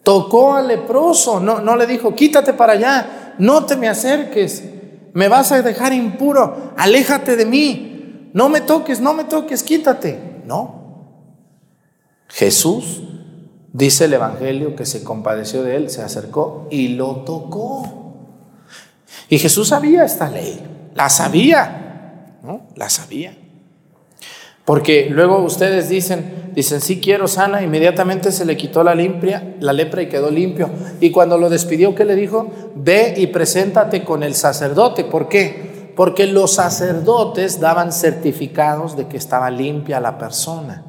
Tocó 0.04 0.54
al 0.54 0.68
leproso, 0.68 1.40
no, 1.40 1.60
no 1.60 1.74
le 1.74 1.86
dijo, 1.86 2.14
quítate 2.14 2.52
para 2.52 2.74
allá, 2.74 3.34
no 3.38 3.64
te 3.64 3.74
me 3.74 3.88
acerques, 3.88 4.62
me 5.12 5.28
vas 5.28 5.50
a 5.50 5.62
dejar 5.62 5.92
impuro, 5.92 6.72
aléjate 6.76 7.36
de 7.36 7.46
mí, 7.46 8.30
no 8.32 8.48
me 8.48 8.60
toques, 8.60 9.00
no 9.00 9.14
me 9.14 9.24
toques, 9.24 9.62
quítate. 9.62 10.42
No. 10.44 10.84
Jesús, 12.28 13.02
dice 13.72 14.04
el 14.04 14.14
Evangelio, 14.14 14.76
que 14.76 14.84
se 14.84 15.02
compadeció 15.04 15.62
de 15.62 15.76
él, 15.76 15.88
se 15.88 16.02
acercó 16.02 16.66
y 16.70 16.88
lo 16.88 17.24
tocó. 17.24 18.14
Y 19.28 19.38
Jesús 19.38 19.68
sabía 19.68 20.04
esta 20.04 20.28
ley, 20.28 20.60
la 20.94 21.08
sabía, 21.08 22.38
¿no? 22.42 22.66
La 22.74 22.90
sabía. 22.90 23.36
Porque 24.64 25.08
luego 25.10 25.38
ustedes 25.38 25.88
dicen, 25.88 26.43
dicen, 26.54 26.80
sí 26.80 27.00
quiero 27.00 27.28
sana, 27.28 27.62
inmediatamente 27.62 28.32
se 28.32 28.44
le 28.44 28.56
quitó 28.56 28.82
la 28.84 28.94
limpia, 28.94 29.56
la 29.60 29.72
lepra 29.72 30.02
y 30.02 30.08
quedó 30.08 30.30
limpio. 30.30 30.70
Y 31.00 31.10
cuando 31.10 31.38
lo 31.38 31.50
despidió, 31.50 31.94
¿qué 31.94 32.04
le 32.04 32.14
dijo? 32.14 32.50
Ve 32.74 33.14
y 33.16 33.26
preséntate 33.28 34.04
con 34.04 34.22
el 34.22 34.34
sacerdote. 34.34 35.04
¿Por 35.04 35.28
qué? 35.28 35.92
Porque 35.96 36.26
los 36.26 36.54
sacerdotes 36.54 37.60
daban 37.60 37.92
certificados 37.92 38.96
de 38.96 39.06
que 39.08 39.16
estaba 39.16 39.50
limpia 39.50 40.00
la 40.00 40.18
persona. 40.18 40.84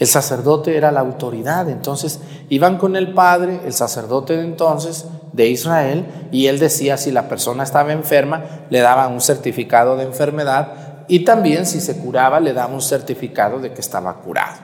El 0.00 0.06
sacerdote 0.06 0.78
era 0.78 0.92
la 0.92 1.00
autoridad, 1.00 1.68
entonces 1.68 2.20
iban 2.48 2.78
con 2.78 2.96
el 2.96 3.12
padre, 3.12 3.60
el 3.66 3.74
sacerdote 3.74 4.34
de 4.34 4.44
entonces 4.44 5.04
de 5.34 5.48
Israel, 5.48 6.06
y 6.32 6.46
él 6.46 6.58
decía 6.58 6.96
si 6.96 7.10
la 7.10 7.28
persona 7.28 7.64
estaba 7.64 7.92
enferma, 7.92 8.42
le 8.70 8.80
daban 8.80 9.12
un 9.12 9.20
certificado 9.20 9.98
de 9.98 10.04
enfermedad 10.04 10.89
y 11.10 11.24
también 11.24 11.66
si 11.66 11.80
se 11.80 11.96
curaba 11.96 12.38
le 12.38 12.52
daba 12.52 12.72
un 12.72 12.80
certificado 12.80 13.58
de 13.58 13.72
que 13.72 13.80
estaba 13.80 14.14
curado, 14.20 14.58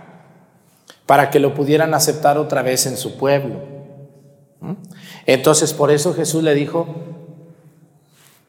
para 1.05 1.29
que 1.29 1.41
lo 1.41 1.55
pudieran 1.55 1.93
aceptar 1.93 2.39
otra 2.39 2.63
vez 2.63 2.87
en 2.87 2.97
su 2.97 3.17
pueblo. 3.17 3.57
Entonces 5.27 5.75
por 5.75 5.91
eso 5.91 6.15
Jesús 6.15 6.45
le 6.45 6.55
dijo, 6.55 6.87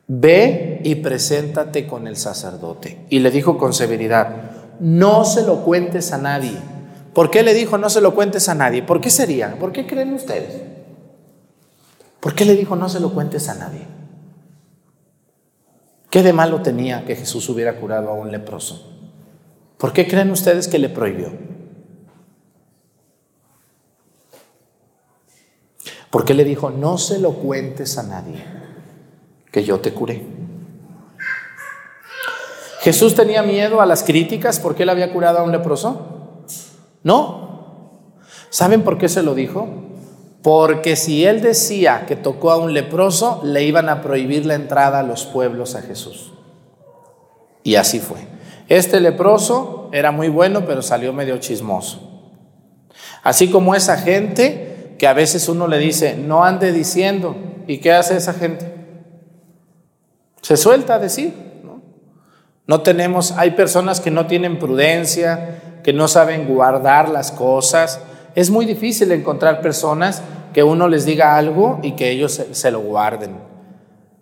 ve 0.06 0.80
y 0.84 0.94
preséntate 0.94 1.88
con 1.88 2.06
el 2.06 2.18
sacerdote. 2.18 3.04
Y 3.10 3.18
le 3.18 3.32
dijo 3.32 3.58
con 3.58 3.74
severidad, 3.74 4.30
no 4.80 5.26
se 5.26 5.42
lo 5.42 5.64
cuentes 5.64 6.14
a 6.14 6.20
nadie. 6.20 6.60
¿Por 7.16 7.32
qué 7.32 7.42
le 7.42 7.56
dijo 7.56 7.80
no 7.80 7.90
se 7.90 8.02
lo 8.02 8.14
cuentes 8.14 8.48
a 8.48 8.54
nadie? 8.54 8.84
¿Por 8.84 9.02
qué 9.02 9.10
sería? 9.10 9.58
¿Por 9.58 9.72
qué 9.72 9.88
creen 9.88 10.14
ustedes? 10.14 10.62
¿Por 12.20 12.36
qué 12.36 12.46
le 12.46 12.56
dijo 12.56 12.76
no 12.76 12.90
se 12.90 13.00
lo 13.00 13.12
cuentes 13.12 13.50
a 13.50 13.56
nadie? 13.56 13.97
¿Qué 16.18 16.24
de 16.24 16.34
malo 16.34 16.64
tenía 16.64 17.06
que 17.06 17.16
Jesús 17.16 17.48
hubiera 17.48 17.80
curado 17.80 18.10
a 18.10 18.14
un 18.14 18.32
leproso? 18.32 18.92
¿Por 19.78 19.94
qué 19.94 20.08
creen 20.08 20.32
ustedes 20.32 20.68
que 20.68 20.80
le 20.80 20.90
prohibió? 20.90 21.32
¿Por 26.10 26.26
qué 26.26 26.34
le 26.34 26.44
dijo, 26.44 26.72
no 26.72 26.98
se 26.98 27.20
lo 27.20 27.34
cuentes 27.34 28.00
a 28.00 28.02
nadie, 28.02 28.44
que 29.52 29.64
yo 29.64 29.80
te 29.80 29.94
curé? 29.94 30.26
¿Jesús 32.80 33.14
tenía 33.14 33.44
miedo 33.44 33.80
a 33.80 33.86
las 33.86 34.02
críticas 34.02 34.60
porque 34.60 34.82
él 34.82 34.90
había 34.90 35.14
curado 35.14 35.38
a 35.38 35.44
un 35.44 35.52
leproso? 35.52 36.42
No. 37.04 38.10
¿Saben 38.50 38.84
por 38.84 38.98
qué 38.98 39.08
se 39.08 39.22
lo 39.22 39.36
dijo? 39.36 39.68
Porque 40.42 40.96
si 40.96 41.26
él 41.26 41.42
decía 41.42 42.06
que 42.08 42.16
tocó 42.16 42.52
a 42.52 42.58
un 42.58 42.74
leproso, 42.74 43.42
le 43.44 43.64
iban 43.64 43.90
a 43.90 44.02
prohibir 44.02 44.46
la 44.46 44.56
entrada 44.56 45.00
a 45.00 45.04
los 45.04 45.26
pueblos 45.26 45.76
a 45.76 45.82
Jesús. 45.82 46.32
Y 47.64 47.76
así 47.76 48.00
fue. 48.00 48.20
Este 48.70 49.00
leproso 49.00 49.90
era 49.92 50.12
muy 50.12 50.30
bueno, 50.30 50.66
pero 50.66 50.82
salió 50.82 51.12
medio 51.14 51.38
chismoso. 51.38 52.08
Así 53.24 53.50
como 53.50 53.76
esa 53.76 53.98
gente 53.98 54.96
que 54.98 55.08
a 55.08 55.14
veces 55.14 55.50
uno 55.50 55.68
le 55.68 55.78
dice, 55.78 56.16
no 56.16 56.44
ande 56.44 56.72
diciendo, 56.72 57.36
¿y 57.68 57.80
qué 57.80 57.92
hace 57.92 58.16
esa 58.16 58.34
gente? 58.34 58.74
Se 60.42 60.56
suelta 60.58 60.96
a 60.96 61.00
decir. 61.00 61.34
¿no? 61.64 61.82
no 62.68 62.82
tenemos, 62.82 63.32
hay 63.34 63.52
personas 63.52 64.00
que 64.00 64.12
no 64.12 64.28
tienen 64.28 64.60
prudencia, 64.60 65.80
que 65.84 65.94
no 65.94 66.08
saben 66.08 66.48
guardar 66.48 67.10
las 67.10 67.32
cosas. 67.32 68.02
Es 68.38 68.52
muy 68.52 68.68
difícil 68.68 69.12
encontrar 69.12 69.62
personas 69.62 70.22
que 70.54 70.62
uno 70.62 70.88
les 70.88 71.06
diga 71.06 71.38
algo 71.38 71.80
y 71.82 71.94
que 71.94 72.12
ellos 72.12 72.40
se, 72.52 72.70
lo 72.70 72.82
guarden. 72.82 73.32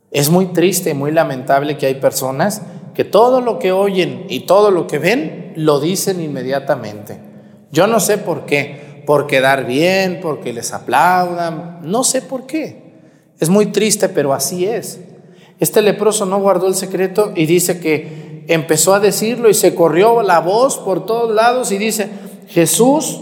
Es 0.10 0.30
muy 0.30 0.46
triste, 0.54 0.94
muy 0.94 1.12
lamentable 1.12 1.78
que 1.78 1.88
hay 1.88 1.96
personas 1.96 2.62
que 2.94 3.04
todo 3.04 3.42
lo 3.42 3.60
que 3.60 3.74
oyen 3.74 4.26
y 4.30 4.46
todo 4.46 4.72
lo 4.72 4.88
que 4.88 5.00
ven 5.00 5.52
lo 5.58 5.82
dicen 5.82 6.22
inmediatamente. 6.22 7.20
Yo 7.74 7.88
no 7.88 8.00
sé 8.00 8.18
por 8.18 8.46
qué, 8.46 9.04
por 9.06 9.28
quedar 9.28 9.66
bien, 9.66 10.22
porque 10.22 10.54
les 10.54 10.72
aplaudan, 10.72 11.80
no 11.82 12.06
sé 12.06 12.22
por 12.22 12.46
qué. 12.46 12.94
Es 13.42 13.50
muy 13.50 13.66
triste, 13.66 14.08
pero 14.08 14.34
así 14.34 14.66
es. 14.66 15.02
Este 15.60 15.82
leproso 15.82 16.26
no 16.26 16.40
guardó 16.40 16.68
el 16.68 16.76
secreto 16.76 17.34
y 17.36 17.48
dice 17.48 17.82
que 17.82 18.46
empezó 18.48 18.94
a 18.94 19.02
decirlo 19.02 19.50
y 19.50 19.54
se 19.54 19.76
corrió 19.76 20.22
la 20.22 20.40
voz 20.40 20.78
por 20.78 21.06
todos 21.06 21.36
lados 21.36 21.74
y 21.74 21.78
dice, 21.78 22.08
Jesús 22.48 23.20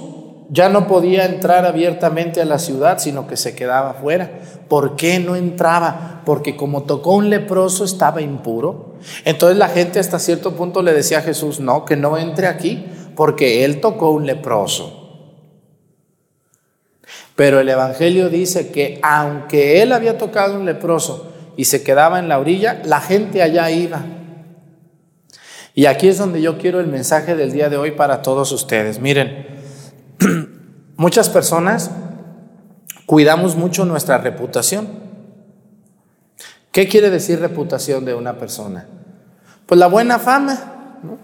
ya 0.50 0.70
no 0.70 0.88
podía 0.88 1.26
entrar 1.26 1.66
abiertamente 1.66 2.42
a 2.42 2.46
la 2.46 2.60
ciudad, 2.60 3.00
sino 3.00 3.28
que 3.28 3.38
se 3.38 3.56
quedaba 3.56 3.94
fuera. 3.96 4.40
¿Por 4.68 4.96
qué 4.96 5.20
no 5.20 5.36
entraba? 5.36 6.22
Porque 6.26 6.56
como 6.56 6.84
tocó 6.84 7.16
un 7.16 7.30
leproso 7.30 7.84
estaba 7.84 8.22
impuro. 8.22 8.96
Entonces 9.26 9.58
la 9.58 9.70
gente 9.70 10.00
hasta 10.00 10.20
cierto 10.20 10.56
punto 10.56 10.82
le 10.82 10.94
decía 10.94 11.20
a 11.20 11.22
Jesús, 11.22 11.60
no, 11.60 11.86
que 11.86 11.96
no 11.96 12.18
entre 12.18 12.48
aquí, 12.48 12.86
porque 13.16 13.66
él 13.66 13.82
tocó 13.82 14.12
un 14.12 14.26
leproso. 14.26 15.00
Pero 17.36 17.60
el 17.60 17.70
Evangelio 17.70 18.30
dice 18.30 18.72
que 18.72 19.00
aunque 19.02 19.82
él 19.82 19.92
había 19.92 20.18
tocado 20.18 20.56
un 20.56 20.66
leproso 20.66 21.32
y 21.58 21.66
se 21.66 21.84
quedaba 21.84 22.20
en 22.20 22.28
la 22.28 22.40
orilla, 22.40 22.82
la 22.86 23.02
gente 23.02 23.42
allá 23.42 23.72
iba. 23.72 24.04
Y 25.76 25.88
aquí 25.88 26.08
es 26.08 26.20
donde 26.20 26.42
yo 26.42 26.60
quiero 26.60 26.80
el 26.80 26.88
mensaje 26.88 27.36
del 27.36 27.52
día 27.52 27.70
de 27.70 27.78
hoy 27.78 27.92
para 27.92 28.22
todos 28.22 28.52
ustedes. 28.52 29.00
Miren, 29.00 29.53
Muchas 30.98 31.30
personas 31.30 31.92
cuidamos 33.06 33.56
mucho 33.56 33.86
nuestra 33.86 34.18
reputación. 34.18 34.88
¿Qué 36.72 36.88
quiere 36.88 37.10
decir 37.10 37.40
reputación 37.40 38.06
de 38.06 38.16
una 38.16 38.38
persona? 38.38 38.88
Pues 39.66 39.80
la 39.80 39.88
buena 39.88 40.20
fama. 40.20 41.00
¿no? 41.04 41.18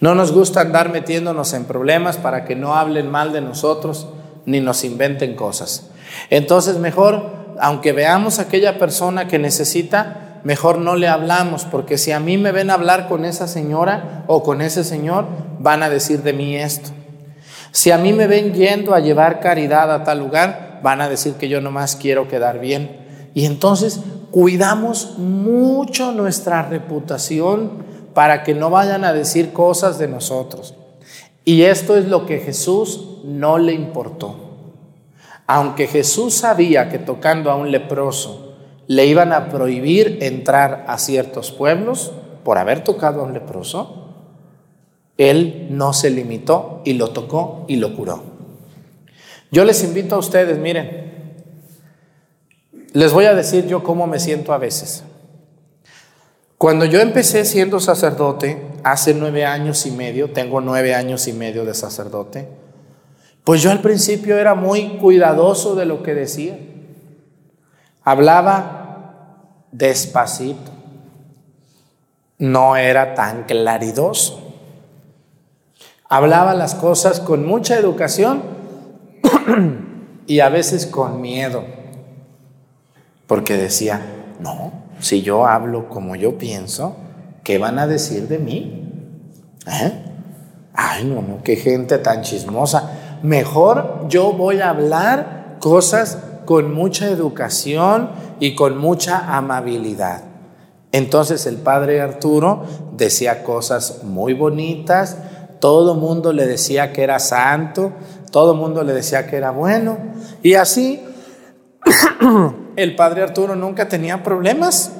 no 0.00 0.14
nos 0.14 0.32
gusta 0.32 0.60
andar 0.60 0.90
metiéndonos 0.90 1.52
en 1.52 1.64
problemas 1.64 2.16
para 2.16 2.44
que 2.44 2.56
no 2.56 2.74
hablen 2.74 3.10
mal 3.10 3.32
de 3.32 3.40
nosotros 3.40 4.08
ni 4.46 4.60
nos 4.60 4.84
inventen 4.84 5.36
cosas. 5.36 5.90
Entonces 6.30 6.76
mejor, 6.78 7.56
aunque 7.60 7.92
veamos 7.92 8.38
a 8.38 8.42
aquella 8.42 8.78
persona 8.78 9.28
que 9.28 9.38
necesita, 9.38 10.33
mejor 10.44 10.78
no 10.78 10.94
le 10.94 11.08
hablamos, 11.08 11.64
porque 11.64 11.98
si 11.98 12.12
a 12.12 12.20
mí 12.20 12.38
me 12.38 12.52
ven 12.52 12.70
hablar 12.70 13.08
con 13.08 13.24
esa 13.24 13.48
señora 13.48 14.24
o 14.28 14.42
con 14.42 14.60
ese 14.60 14.84
señor, 14.84 15.26
van 15.58 15.82
a 15.82 15.90
decir 15.90 16.22
de 16.22 16.32
mí 16.32 16.56
esto. 16.56 16.90
Si 17.72 17.90
a 17.90 17.98
mí 17.98 18.12
me 18.12 18.28
ven 18.28 18.52
yendo 18.52 18.94
a 18.94 19.00
llevar 19.00 19.40
caridad 19.40 19.92
a 19.92 20.04
tal 20.04 20.20
lugar, 20.20 20.78
van 20.82 21.00
a 21.00 21.08
decir 21.08 21.34
que 21.34 21.48
yo 21.48 21.60
nomás 21.60 21.96
quiero 21.96 22.28
quedar 22.28 22.60
bien. 22.60 23.30
Y 23.34 23.46
entonces 23.46 24.00
cuidamos 24.30 25.18
mucho 25.18 26.12
nuestra 26.12 26.62
reputación 26.62 27.84
para 28.14 28.44
que 28.44 28.54
no 28.54 28.70
vayan 28.70 29.04
a 29.04 29.12
decir 29.12 29.52
cosas 29.52 29.98
de 29.98 30.06
nosotros. 30.06 30.74
Y 31.44 31.62
esto 31.62 31.96
es 31.96 32.06
lo 32.06 32.26
que 32.26 32.38
Jesús 32.38 33.18
no 33.24 33.58
le 33.58 33.72
importó. 33.72 34.36
Aunque 35.46 35.86
Jesús 35.86 36.34
sabía 36.34 36.88
que 36.88 36.98
tocando 36.98 37.50
a 37.50 37.56
un 37.56 37.70
leproso 37.70 38.43
le 38.86 39.06
iban 39.06 39.32
a 39.32 39.48
prohibir 39.48 40.18
entrar 40.22 40.84
a 40.88 40.98
ciertos 40.98 41.52
pueblos 41.52 42.12
por 42.44 42.58
haber 42.58 42.84
tocado 42.84 43.20
a 43.20 43.24
un 43.24 43.32
leproso, 43.32 44.04
él 45.16 45.68
no 45.70 45.92
se 45.92 46.10
limitó 46.10 46.82
y 46.84 46.94
lo 46.94 47.10
tocó 47.10 47.64
y 47.68 47.76
lo 47.76 47.94
curó. 47.94 48.22
Yo 49.50 49.64
les 49.64 49.82
invito 49.84 50.16
a 50.16 50.18
ustedes, 50.18 50.58
miren, 50.58 51.12
les 52.92 53.12
voy 53.12 53.24
a 53.26 53.34
decir 53.34 53.66
yo 53.66 53.82
cómo 53.82 54.06
me 54.06 54.18
siento 54.18 54.52
a 54.52 54.58
veces. 54.58 55.04
Cuando 56.58 56.84
yo 56.84 57.00
empecé 57.00 57.44
siendo 57.44 57.80
sacerdote, 57.80 58.62
hace 58.84 59.14
nueve 59.14 59.44
años 59.44 59.86
y 59.86 59.90
medio, 59.90 60.30
tengo 60.30 60.60
nueve 60.60 60.94
años 60.94 61.28
y 61.28 61.32
medio 61.32 61.64
de 61.64 61.74
sacerdote, 61.74 62.48
pues 63.44 63.62
yo 63.62 63.70
al 63.70 63.82
principio 63.82 64.38
era 64.38 64.54
muy 64.54 64.96
cuidadoso 64.96 65.74
de 65.74 65.84
lo 65.84 66.02
que 66.02 66.14
decía. 66.14 66.58
Hablaba 68.04 69.66
despacito. 69.72 70.70
No 72.38 72.76
era 72.76 73.14
tan 73.14 73.44
claridoso. 73.44 74.40
Hablaba 76.08 76.54
las 76.54 76.74
cosas 76.74 77.20
con 77.20 77.46
mucha 77.46 77.78
educación 77.78 78.42
y 80.26 80.40
a 80.40 80.48
veces 80.48 80.86
con 80.86 81.20
miedo. 81.20 81.64
Porque 83.26 83.56
decía, 83.56 84.02
no, 84.38 84.72
si 85.00 85.22
yo 85.22 85.46
hablo 85.46 85.88
como 85.88 86.14
yo 86.14 86.36
pienso, 86.36 86.96
¿qué 87.42 87.58
van 87.58 87.78
a 87.78 87.86
decir 87.86 88.28
de 88.28 88.38
mí? 88.38 88.92
¿Eh? 89.66 89.92
Ay, 90.74 91.04
no, 91.04 91.22
no, 91.22 91.42
qué 91.42 91.56
gente 91.56 91.98
tan 91.98 92.22
chismosa. 92.22 93.18
Mejor 93.22 94.06
yo 94.08 94.32
voy 94.32 94.60
a 94.60 94.70
hablar 94.70 95.56
cosas 95.58 96.18
con 96.44 96.72
mucha 96.72 97.08
educación 97.08 98.10
y 98.40 98.54
con 98.54 98.78
mucha 98.78 99.36
amabilidad. 99.36 100.24
Entonces 100.92 101.46
el 101.46 101.56
padre 101.56 102.00
Arturo 102.00 102.64
decía 102.96 103.42
cosas 103.42 104.04
muy 104.04 104.32
bonitas, 104.34 105.16
todo 105.60 105.94
mundo 105.94 106.32
le 106.32 106.46
decía 106.46 106.92
que 106.92 107.02
era 107.02 107.18
santo, 107.18 107.92
todo 108.30 108.54
mundo 108.54 108.84
le 108.84 108.92
decía 108.92 109.26
que 109.26 109.36
era 109.36 109.50
bueno, 109.50 109.98
y 110.42 110.54
así 110.54 111.02
el 112.76 112.96
padre 112.96 113.22
Arturo 113.22 113.56
nunca 113.56 113.88
tenía 113.88 114.22
problemas. 114.22 114.92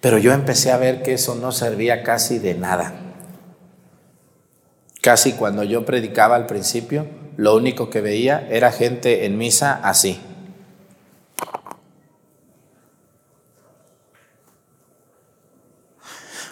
Pero 0.00 0.18
yo 0.18 0.32
empecé 0.32 0.72
a 0.72 0.78
ver 0.78 1.02
que 1.02 1.14
eso 1.14 1.34
no 1.34 1.52
servía 1.52 2.02
casi 2.02 2.38
de 2.38 2.54
nada. 2.54 2.94
Casi 5.02 5.32
cuando 5.32 5.62
yo 5.62 5.84
predicaba 5.84 6.36
al 6.36 6.46
principio, 6.46 7.06
lo 7.40 7.56
único 7.56 7.88
que 7.88 8.02
veía 8.02 8.46
era 8.50 8.70
gente 8.70 9.24
en 9.24 9.38
misa 9.38 9.80
así. 9.82 10.20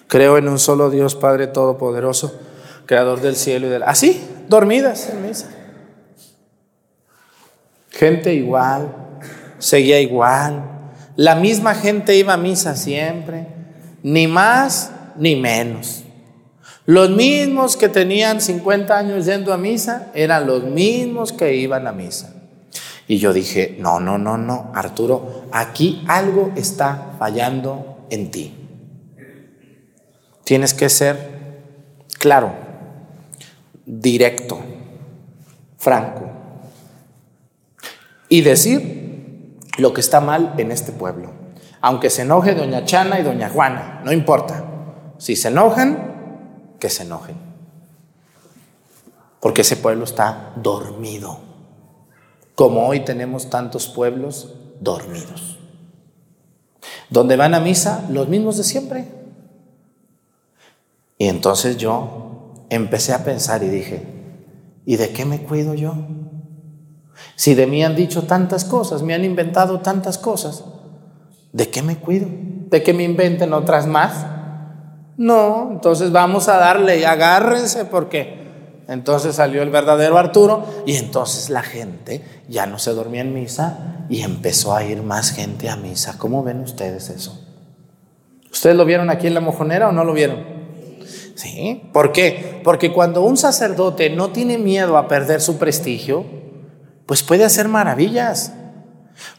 Creo 0.07 0.38
en 0.38 0.48
un 0.48 0.59
solo 0.59 0.88
Dios 0.88 1.14
Padre 1.14 1.46
Todopoderoso, 1.48 2.40
Creador 2.87 3.20
del 3.20 3.37
cielo 3.37 3.66
y 3.66 3.68
del... 3.68 3.83
Así, 3.83 4.27
dormidas 4.48 5.11
en 5.11 5.29
misa. 5.29 5.51
Gente 7.90 8.33
igual, 8.33 8.90
seguía 9.59 10.01
igual. 10.01 10.62
La 11.16 11.35
misma 11.35 11.74
gente 11.74 12.16
iba 12.16 12.33
a 12.33 12.38
misa 12.38 12.74
siempre, 12.77 13.46
ni 14.03 14.27
más 14.27 14.90
ni 15.16 15.37
menos. 15.37 16.05
Los 16.88 17.11
mismos 17.11 17.77
que 17.77 17.90
tenían 17.90 18.40
50 18.40 18.96
años 18.96 19.27
yendo 19.27 19.53
a 19.53 19.59
misa 19.59 20.11
eran 20.14 20.46
los 20.46 20.64
mismos 20.64 21.35
que 21.35 21.55
iban 21.55 21.87
a 21.87 21.92
misa. 21.92 22.33
Y 23.07 23.18
yo 23.18 23.35
dije, 23.35 23.77
no, 23.79 24.01
no, 24.01 24.16
no, 24.16 24.38
no, 24.38 24.72
Arturo, 24.74 25.44
aquí 25.53 26.03
algo 26.09 26.51
está 26.57 27.12
fallando 27.18 28.07
en 28.09 28.31
ti. 28.31 28.55
Tienes 30.44 30.72
que 30.72 30.88
ser 30.88 31.61
claro, 32.18 32.55
directo, 33.85 34.59
franco 35.77 36.31
y 38.31 38.40
decir 38.40 39.59
lo 39.77 39.92
que 39.92 40.01
está 40.01 40.22
mal 40.22 40.55
en 40.57 40.72
este 40.72 40.92
pueblo. 40.92 41.33
Aunque 41.83 42.09
se 42.09 42.22
enoje 42.22 42.55
doña 42.55 42.87
Chana 42.87 43.20
y 43.20 43.24
doña 43.24 43.51
Juana, 43.51 44.01
no 44.07 44.11
importa. 44.11 44.64
Si 45.18 45.37
se 45.37 45.48
enojan, 45.48 46.08
que 46.79 46.91
se 46.91 47.03
enojen. 47.03 47.37
Porque 49.41 49.62
ese 49.62 49.77
pueblo 49.77 50.05
está 50.05 50.53
dormido. 50.57 51.38
Como 52.55 52.87
hoy 52.88 53.01
tenemos 53.01 53.51
tantos 53.51 53.88
pueblos 53.88 54.55
dormidos. 54.81 55.59
Donde 57.11 57.37
van 57.37 57.55
a 57.55 57.61
misa 57.61 58.05
los 58.11 58.29
mismos 58.29 58.57
de 58.57 58.64
siempre. 58.64 59.09
Y 61.19 61.27
entonces 61.27 61.77
yo 61.77 62.55
empecé 62.71 63.12
a 63.12 63.25
pensar 63.25 63.62
y 63.62 63.69
dije, 63.69 64.03
¿y 64.85 64.97
de 64.97 65.11
qué 65.11 65.25
me 65.25 65.43
cuido 65.43 65.75
yo? 65.75 65.95
Si 67.35 67.55
de 67.55 67.67
mí 67.67 67.85
han 67.85 67.97
dicho 67.97 68.25
tantas 68.25 68.64
cosas, 68.64 69.03
me 69.03 69.14
han 69.14 69.25
inventado 69.25 69.81
tantas 69.81 70.19
cosas, 70.19 70.64
¿de 71.53 71.69
qué 71.71 71.83
me 71.83 71.97
cuido? 71.97 72.29
¿De 72.29 72.83
que 72.83 72.93
me 72.93 73.05
inventen 73.05 73.53
otras 73.53 73.87
más? 73.87 74.27
No, 75.18 75.68
entonces 75.72 76.12
vamos 76.12 76.48
a 76.48 76.57
darle 76.59 77.00
y 77.00 77.04
agárrense 77.04 77.85
porque 77.85 78.38
entonces 78.87 79.35
salió 79.35 79.62
el 79.62 79.70
verdadero 79.70 80.16
Arturo 80.16 80.64
y 80.87 80.94
entonces 80.94 81.50
la 81.50 81.62
gente 81.62 82.22
ya 82.48 82.66
no 82.66 82.78
se 82.78 82.92
dormía 82.92 83.20
en 83.22 83.35
misa 83.35 84.07
y 84.09 84.22
empezó 84.22 84.74
a 84.74 84.85
ir 84.85 85.02
más 85.02 85.33
gente 85.33 85.68
a 85.68 85.76
misa. 85.76 86.16
¿Cómo 86.18 86.44
ven 86.44 86.61
ustedes 86.61 87.11
eso? 87.11 87.44
¿Ustedes 88.50 88.76
lo 88.76 88.85
vieron 88.85 89.11
aquí 89.11 89.26
en 89.26 89.35
la 89.35 89.40
mojonera 89.40 89.88
o 89.88 89.92
no 89.92 90.04
lo 90.04 90.12
vieron? 90.12 90.38
Sí. 91.35 91.83
¿Por 91.92 92.12
qué? 92.12 92.61
Porque 92.62 92.92
cuando 92.92 93.22
un 93.22 93.37
sacerdote 93.37 94.11
no 94.11 94.31
tiene 94.31 94.57
miedo 94.57 94.96
a 94.96 95.09
perder 95.09 95.40
su 95.40 95.59
prestigio, 95.59 96.24
pues 97.07 97.24
puede 97.24 97.44
hacer 97.44 97.66
maravillas. 97.66 98.52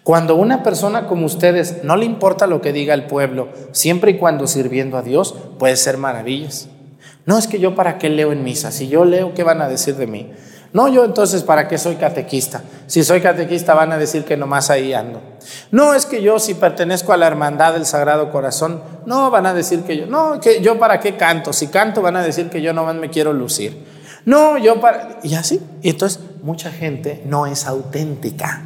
Cuando 0.03 0.35
una 0.35 0.63
persona 0.63 1.07
como 1.07 1.25
ustedes 1.25 1.83
no 1.83 1.95
le 1.95 2.05
importa 2.05 2.47
lo 2.47 2.61
que 2.61 2.73
diga 2.73 2.93
el 2.93 3.05
pueblo, 3.05 3.49
siempre 3.71 4.11
y 4.11 4.17
cuando 4.17 4.47
sirviendo 4.47 4.97
a 4.97 5.01
Dios, 5.01 5.35
puede 5.57 5.75
ser 5.75 5.97
maravillas. 5.97 6.67
No 7.25 7.37
es 7.37 7.47
que 7.47 7.59
yo 7.59 7.75
para 7.75 7.97
qué 7.97 8.09
leo 8.09 8.31
en 8.31 8.43
misa, 8.43 8.71
si 8.71 8.87
yo 8.87 9.05
leo, 9.05 9.33
¿qué 9.33 9.43
van 9.43 9.61
a 9.61 9.69
decir 9.69 9.95
de 9.95 10.07
mí? 10.07 10.31
No, 10.71 10.87
yo 10.87 11.03
entonces 11.03 11.41
para 11.43 11.67
qué 11.67 11.77
soy 11.77 11.95
catequista. 11.95 12.61
Si 12.85 13.03
soy 13.03 13.21
catequista 13.21 13.73
van 13.73 13.91
a 13.91 13.97
decir 13.97 14.23
que 14.23 14.37
nomás 14.37 14.69
ahí 14.69 14.93
ando. 14.93 15.21
No, 15.71 15.95
es 15.95 16.05
que 16.05 16.21
yo 16.21 16.37
si 16.37 16.53
pertenezco 16.53 17.11
a 17.11 17.17
la 17.17 17.25
hermandad 17.25 17.73
del 17.73 17.85
Sagrado 17.85 18.31
Corazón, 18.31 18.81
no 19.05 19.31
van 19.31 19.47
a 19.47 19.53
decir 19.53 19.81
que 19.81 19.97
yo, 19.97 20.05
no, 20.05 20.39
que 20.39 20.61
yo 20.61 20.77
para 20.77 20.99
qué 20.99 21.17
canto. 21.17 21.53
Si 21.53 21.67
canto 21.67 22.03
van 22.03 22.17
a 22.17 22.23
decir 22.23 22.49
que 22.49 22.61
yo 22.61 22.73
nomás 22.73 22.95
me 22.95 23.09
quiero 23.09 23.33
lucir. 23.33 23.83
No, 24.25 24.59
yo 24.59 24.79
para... 24.79 25.19
Y 25.23 25.33
así. 25.33 25.59
Y 25.81 25.89
entonces 25.89 26.19
mucha 26.43 26.71
gente 26.71 27.23
no 27.25 27.47
es 27.47 27.65
auténtica. 27.65 28.61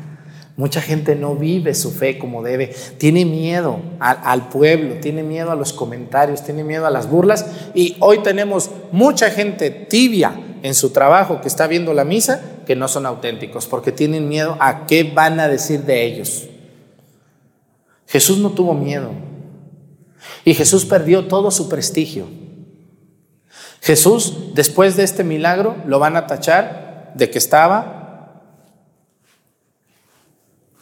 Mucha 0.56 0.82
gente 0.82 1.16
no 1.16 1.36
vive 1.36 1.74
su 1.74 1.92
fe 1.92 2.20
como 2.20 2.44
debe. 2.44 2.76
Tiene 2.98 3.26
miedo 3.26 3.80
al 4.00 4.50
pueblo, 4.50 4.96
tiene 5.02 5.24
miedo 5.24 5.52
a 5.52 5.56
los 5.56 5.74
comentarios, 5.74 6.44
tiene 6.44 6.64
miedo 6.64 6.86
a 6.86 6.92
las 6.92 7.10
burlas. 7.10 7.46
Y 7.74 7.98
hoy 8.00 8.20
tenemos 8.22 8.70
mucha 8.92 9.32
gente 9.32 9.72
tibia 9.72 10.40
en 10.62 10.76
su 10.76 10.92
trabajo 10.92 11.42
que 11.42 11.48
está 11.48 11.66
viendo 11.68 11.94
la 11.94 12.06
misa 12.06 12.42
que 12.66 12.76
no 12.76 12.88
son 12.88 13.06
auténticos 13.06 13.68
porque 13.68 13.92
tienen 13.92 14.30
miedo 14.30 14.56
a 14.60 14.86
qué 14.86 15.04
van 15.04 15.40
a 15.40 15.48
decir 15.48 15.82
de 15.84 16.06
ellos. 16.06 16.46
Jesús 18.08 18.38
no 18.38 18.52
tuvo 18.52 18.74
miedo. 18.74 19.10
Y 20.46 20.54
Jesús 20.54 20.86
perdió 20.86 21.28
todo 21.28 21.52
su 21.52 21.68
prestigio. 21.68 22.28
Jesús, 23.82 24.54
después 24.54 24.96
de 24.96 25.04
este 25.04 25.24
milagro, 25.24 25.76
lo 25.86 26.00
van 26.00 26.16
a 26.16 26.28
tachar 26.28 27.12
de 27.16 27.30
que 27.30 27.38
estaba, 27.38 28.03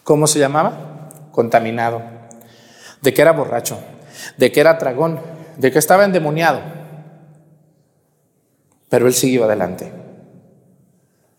¿cómo 0.03 0.27
se 0.27 0.39
llamaba? 0.39 1.09
Contaminado, 1.31 2.01
de 3.01 3.13
que 3.13 3.21
era 3.21 3.31
borracho, 3.31 3.79
de 4.37 4.51
que 4.51 4.59
era 4.59 4.77
tragón, 4.77 5.19
de 5.57 5.71
que 5.71 5.79
estaba 5.79 6.05
endemoniado. 6.05 6.61
Pero 8.89 9.07
él 9.07 9.13
siguió 9.13 9.45
adelante. 9.45 9.91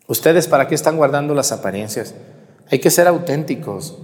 ¿Ustedes 0.07 0.47
para 0.47 0.67
qué 0.67 0.75
están 0.75 0.97
guardando 0.97 1.33
las 1.33 1.51
apariencias? 1.51 2.13
Hay 2.71 2.79
que 2.79 2.89
ser 2.89 3.07
auténticos 3.07 3.97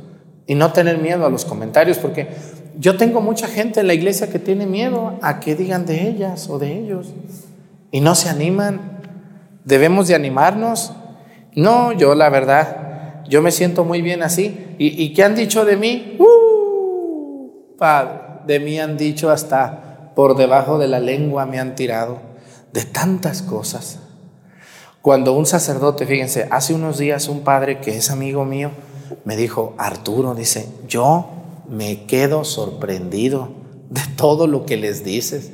y 0.48 0.56
no 0.56 0.72
tener 0.74 0.98
miedo 0.98 1.26
a 1.26 1.30
los 1.30 1.46
comentarios, 1.46 1.98
porque 1.98 2.30
yo 2.78 2.98
tengo 2.98 3.22
mucha 3.22 3.48
gente 3.48 3.82
en 3.82 3.88
la 3.88 3.94
iglesia 3.94 4.30
que 4.30 4.40
tiene 4.40 4.66
miedo 4.66 5.20
a 5.22 5.40
que 5.40 5.56
digan 5.56 5.86
de 5.86 6.08
ellas 6.08 6.50
o 6.50 6.60
de 6.60 6.78
ellos 6.78 7.14
y 7.92 8.02
no 8.02 8.16
se 8.16 8.30
animan. 8.30 9.00
Debemos 9.66 10.08
de 10.08 10.16
animarnos. 10.16 10.94
No, 11.56 11.92
yo 11.92 12.16
la 12.16 12.30
verdad, 12.30 12.89
yo 13.30 13.42
me 13.44 13.52
siento 13.52 13.86
muy 13.86 14.02
bien 14.02 14.24
así. 14.24 14.76
¿Y, 14.80 15.14
qué 15.14 15.24
han 15.24 15.36
dicho 15.36 15.64
de 15.64 15.78
mí? 15.78 16.18
¡Uh! 16.20 17.78
Padre, 17.78 18.20
de 18.48 18.60
mí 18.60 18.80
han 18.80 18.98
dicho 18.98 19.30
hasta 19.30 20.12
por 20.16 20.36
debajo 20.36 20.80
de 20.80 20.88
la 20.88 21.00
lengua 21.00 21.46
me 21.46 21.60
han 21.60 21.76
tirado 21.76 22.18
de 22.74 22.84
tantas 22.84 23.44
cosas. 23.44 24.00
Cuando 25.02 25.34
un 25.34 25.46
sacerdote, 25.46 26.06
fíjense, 26.06 26.48
hace 26.50 26.74
unos 26.74 26.98
días 26.98 27.30
un 27.30 27.42
padre 27.42 27.80
que 27.80 27.96
es 27.96 28.10
amigo 28.10 28.44
mío 28.44 28.72
me 29.24 29.38
dijo, 29.38 29.76
Arturo, 29.78 30.34
dice, 30.34 30.68
yo 30.88 31.30
me 31.70 32.06
quedo 32.06 32.44
sorprendido 32.44 33.50
de 33.90 34.02
todo 34.18 34.48
lo 34.48 34.66
que 34.66 34.76
les 34.78 35.04
dices. 35.04 35.52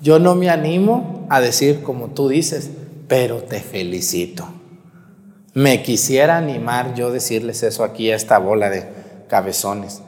Yo 0.00 0.18
no 0.18 0.34
me 0.34 0.48
animo 0.48 1.26
a 1.28 1.40
decir 1.40 1.82
como 1.82 2.08
tú 2.08 2.28
dices, 2.28 2.70
pero 3.08 3.42
te 3.42 3.60
felicito. 3.60 4.46
Me 5.54 5.82
quisiera 5.82 6.36
animar 6.36 6.94
yo 6.94 7.12
decirles 7.12 7.62
eso 7.62 7.84
aquí 7.84 8.10
a 8.10 8.16
esta 8.16 8.38
bola 8.38 8.70
de 8.70 8.86
cabezones, 9.28 10.02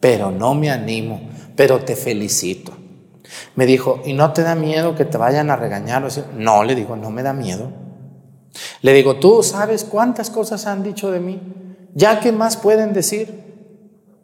pero 0.00 0.32
no 0.32 0.54
me 0.54 0.70
animo, 0.70 1.20
pero 1.54 1.78
te 1.80 1.94
felicito. 1.94 2.72
Me 3.54 3.64
dijo, 3.64 4.02
¿y 4.04 4.12
no 4.12 4.32
te 4.32 4.42
da 4.42 4.56
miedo 4.56 4.96
que 4.96 5.04
te 5.04 5.18
vayan 5.18 5.50
a 5.50 5.56
regañar? 5.56 6.06
No, 6.36 6.64
le 6.64 6.74
digo, 6.74 6.96
no 6.96 7.10
me 7.10 7.22
da 7.22 7.32
miedo. 7.32 7.70
Le 8.82 8.92
digo, 8.92 9.16
¿tú 9.16 9.44
sabes 9.44 9.84
cuántas 9.84 10.30
cosas 10.30 10.66
han 10.66 10.82
dicho 10.82 11.12
de 11.12 11.20
mí? 11.20 11.40
¿Ya 11.94 12.18
qué 12.18 12.32
más 12.32 12.56
pueden 12.56 12.92
decir? 12.92 13.40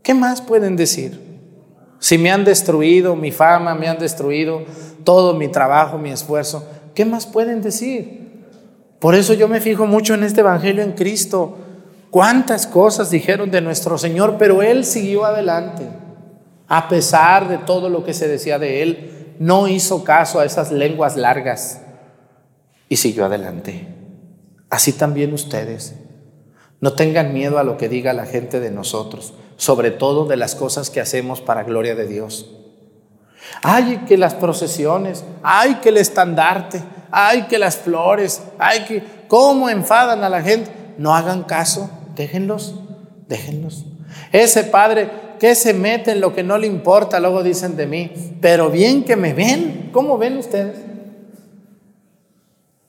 ¿Qué 0.03 0.12
más 0.12 0.42
pueden 0.42 0.75
decir? 0.75 1.21
Si 2.01 2.18
me 2.18 2.33
han 2.33 2.44
destruido 2.44 3.14
mi 3.14 3.31
fama, 3.31 3.75
me 3.75 3.88
han 3.88 3.99
destruido 3.99 4.62
todo 5.05 5.35
mi 5.35 5.49
trabajo, 5.49 5.99
mi 5.99 6.11
esfuerzo, 6.11 6.66
¿qué 6.94 7.05
más 7.05 7.27
pueden 7.27 7.62
decir? 7.62 8.28
Por 8.99 9.15
eso 9.15 9.35
yo 9.35 9.49
me 9.49 9.61
fijo 9.61 9.87
mucho 9.87 10.15
en 10.15 10.25
este 10.25 10.41
Evangelio 10.41 10.83
en 10.83 10.93
Cristo. 10.93 11.57
Cuántas 12.11 12.67
cosas 12.67 13.11
dijeron 13.11 13.51
de 13.51 13.61
nuestro 13.61 13.99
Señor, 13.99 14.37
pero 14.39 14.63
Él 14.63 14.85
siguió 14.85 15.25
adelante. 15.25 15.87
A 16.67 16.89
pesar 16.89 17.49
de 17.49 17.59
todo 17.59 17.89
lo 17.89 18.05
que 18.05 18.15
se 18.15 18.29
decía 18.29 18.59
de 18.59 18.83
Él, 18.83 19.37
no 19.39 19.69
hizo 19.69 20.05
caso 20.05 20.41
a 20.41 20.45
esas 20.45 20.73
lenguas 20.73 21.17
largas 21.17 21.81
y 22.89 22.97
siguió 22.97 23.25
adelante. 23.25 23.87
Así 24.71 24.93
también 24.93 25.33
ustedes. 25.33 25.95
No 26.81 26.93
tengan 26.93 27.33
miedo 27.33 27.59
a 27.59 27.65
lo 27.65 27.77
que 27.77 27.89
diga 27.89 28.13
la 28.13 28.27
gente 28.27 28.61
de 28.61 28.71
nosotros, 28.71 29.35
sobre 29.57 29.91
todo 29.91 30.27
de 30.27 30.37
las 30.37 30.55
cosas 30.55 30.91
que 30.91 31.01
hacemos 31.01 31.41
para 31.41 31.65
gloria 31.65 31.95
de 31.95 32.07
Dios. 32.07 32.55
Ay, 33.63 34.05
que 34.07 34.17
las 34.17 34.35
procesiones, 34.35 35.25
ay, 35.43 35.77
que 35.77 35.89
el 35.89 35.97
estandarte, 35.97 36.83
ay, 37.11 37.42
que 37.49 37.59
las 37.59 37.77
flores, 37.77 38.42
ay, 38.59 38.85
que 38.85 39.03
cómo 39.29 39.68
enfadan 39.68 40.25
a 40.25 40.29
la 40.29 40.42
gente. 40.42 40.71
No 40.99 41.14
hagan 41.14 41.44
caso, 41.44 41.90
déjenlos, 42.16 42.75
déjenlos. 43.29 43.87
Ese 44.33 44.64
padre 44.64 45.11
que 45.38 45.55
se 45.55 45.73
mete 45.73 46.12
en 46.12 46.21
lo 46.21 46.35
que 46.35 46.42
no 46.42 46.59
le 46.59 46.66
importa, 46.66 47.21
luego 47.21 47.42
dicen 47.42 47.77
de 47.77 47.87
mí, 47.87 48.12
pero 48.40 48.71
bien 48.71 49.05
que 49.05 49.16
me 49.16 49.33
ven, 49.35 49.90
¿cómo 49.92 50.18
ven 50.18 50.37
ustedes? 50.37 50.79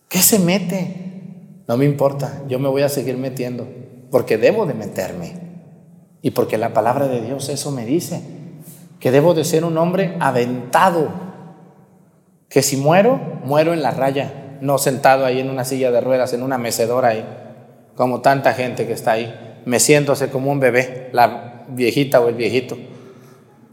¿Qué 0.08 0.20
se 0.20 0.40
mete? 0.40 1.10
No 1.68 1.78
me 1.78 1.86
importa, 1.86 2.42
yo 2.48 2.58
me 2.58 2.68
voy 2.68 2.82
a 2.82 2.90
seguir 2.90 3.18
metiendo, 3.18 3.68
porque 4.10 4.38
debo 4.38 4.66
de 4.66 4.74
meterme. 4.74 5.50
Y 6.22 6.32
porque 6.32 6.58
la 6.58 6.74
palabra 6.74 7.08
de 7.08 7.22
Dios 7.22 7.48
eso 7.50 7.72
me 7.72 7.86
dice, 7.86 8.22
que 9.00 9.12
debo 9.12 9.34
de 9.34 9.46
ser 9.46 9.64
un 9.64 9.78
hombre 9.78 10.18
aventado, 10.20 11.10
que 12.50 12.64
si 12.64 12.78
muero, 12.78 13.20
muero 13.46 13.74
en 13.74 13.82
la 13.82 13.92
raya, 13.92 14.58
no 14.62 14.78
sentado 14.78 15.26
ahí 15.26 15.40
en 15.40 15.50
una 15.50 15.64
silla 15.64 15.92
de 15.92 16.02
ruedas, 16.02 16.34
en 16.34 16.44
una 16.44 16.58
mecedora 16.58 17.10
ahí, 17.10 17.26
como 17.96 18.22
tanta 18.22 18.54
gente 18.54 18.88
que 18.88 18.94
está 18.94 19.14
ahí, 19.14 19.62
meciéndose 19.66 20.30
como 20.30 20.52
un 20.52 20.60
bebé, 20.60 21.10
la 21.14 21.66
viejita 21.70 22.20
o 22.20 22.28
el 22.28 22.36
viejito. 22.36 22.78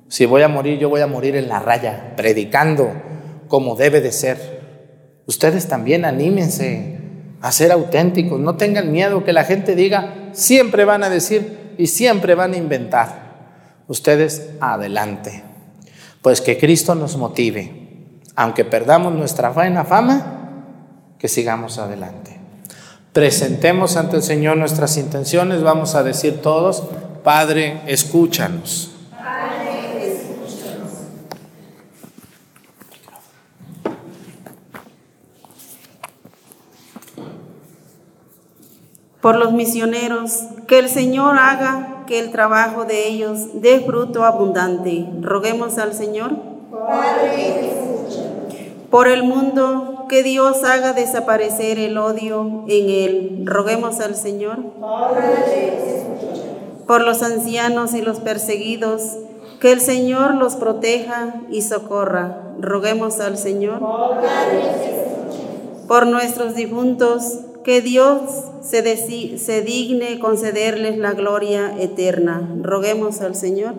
Si 0.08 0.26
voy 0.26 0.42
a 0.42 0.48
morir, 0.48 0.78
yo 0.78 0.88
voy 0.88 1.00
a 1.00 1.06
morir 1.06 1.36
en 1.36 1.48
la 1.48 1.58
raya, 1.58 2.12
predicando 2.16 2.92
como 3.48 3.76
debe 3.76 4.00
de 4.00 4.12
ser. 4.12 4.60
Ustedes 5.26 5.66
también 5.66 6.04
anímense, 6.04 6.98
a 7.40 7.52
ser 7.52 7.72
auténticos, 7.72 8.40
no 8.40 8.56
tengan 8.56 8.92
miedo 8.92 9.24
que 9.24 9.32
la 9.32 9.44
gente 9.44 9.74
diga, 9.74 10.30
siempre 10.32 10.84
van 10.84 11.02
a 11.02 11.10
decir 11.10 11.74
y 11.78 11.86
siempre 11.88 12.34
van 12.34 12.52
a 12.52 12.56
inventar. 12.56 13.84
Ustedes 13.88 14.50
adelante. 14.60 15.42
Pues 16.22 16.40
que 16.40 16.58
Cristo 16.58 16.94
nos 16.94 17.16
motive, 17.16 17.85
aunque 18.36 18.64
perdamos 18.64 19.14
nuestra 19.14 19.50
buena 19.50 19.84
fama, 19.84 20.34
que 21.18 21.28
sigamos 21.28 21.78
adelante. 21.78 22.38
Presentemos 23.12 23.96
ante 23.96 24.16
el 24.16 24.22
Señor 24.22 24.58
nuestras 24.58 24.98
intenciones, 24.98 25.62
vamos 25.62 25.94
a 25.94 26.02
decir 26.02 26.42
todos, 26.42 26.84
Padre, 27.24 27.80
escúchanos. 27.86 28.92
por 39.26 39.38
los 39.38 39.52
misioneros, 39.52 40.42
que 40.68 40.78
el 40.78 40.88
Señor 40.88 41.36
haga 41.36 42.04
que 42.06 42.20
el 42.20 42.30
trabajo 42.30 42.84
de 42.84 43.08
ellos 43.08 43.60
dé 43.60 43.80
fruto 43.80 44.24
abundante. 44.24 45.04
Roguemos 45.20 45.78
al 45.78 45.94
Señor. 45.94 46.30
Por 48.96 49.08
el 49.08 49.24
mundo, 49.24 50.06
que 50.08 50.22
Dios 50.22 50.64
haga 50.64 50.94
desaparecer 50.94 51.78
el 51.78 51.98
odio 51.98 52.64
en 52.66 52.88
él. 52.88 53.42
Roguemos 53.44 54.00
al 54.00 54.16
Señor. 54.16 54.56
Por 56.86 57.02
los 57.02 57.22
ancianos 57.22 57.92
y 57.92 58.00
los 58.00 58.20
perseguidos, 58.20 59.18
que 59.60 59.72
el 59.72 59.82
Señor 59.82 60.36
los 60.36 60.56
proteja 60.56 61.34
y 61.50 61.60
socorra. 61.60 62.54
Roguemos 62.58 63.20
al 63.20 63.36
Señor. 63.36 63.80
Por 65.86 66.06
nuestros 66.06 66.54
difuntos, 66.54 67.40
que 67.64 67.82
Dios 67.82 68.22
se, 68.62 68.96
se, 69.36 69.60
digne 69.60 70.18
concederles 70.18 70.96
la 70.96 71.12
gloria 71.12 71.74
eterna. 71.78 72.48
Roguemos 72.62 73.20
al 73.20 73.34
Señor. 73.34 73.74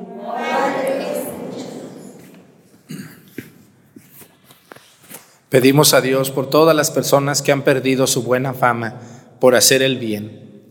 Pedimos 5.50 5.94
a 5.94 6.02
Dios 6.02 6.30
por 6.30 6.50
todas 6.50 6.76
las 6.76 6.92
personas 6.92 7.42
que 7.42 7.52
han 7.52 7.62
perdido 7.62 8.06
su 8.06 8.24
buena 8.24 8.54
fama 8.54 8.96
por 9.40 9.56
hacer 9.56 9.82
el 9.82 9.98
bien, 9.98 10.66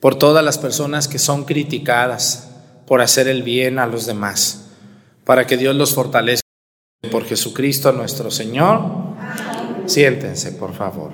por 0.00 0.14
todas 0.14 0.44
las 0.44 0.58
personas 0.58 1.06
que 1.06 1.18
son 1.18 1.44
criticadas 1.44 2.48
por 2.86 3.00
hacer 3.00 3.28
el 3.28 3.42
bien 3.42 3.78
a 3.78 3.86
los 3.86 4.06
demás, 4.06 4.66
para 5.24 5.46
que 5.46 5.56
Dios 5.56 5.74
los 5.76 5.94
fortalezca 5.94 6.46
por 7.10 7.24
Jesucristo 7.24 7.92
nuestro 7.92 8.30
Señor. 8.30 8.82
Siéntense, 9.86 10.52
por 10.52 10.74
favor. 10.74 11.12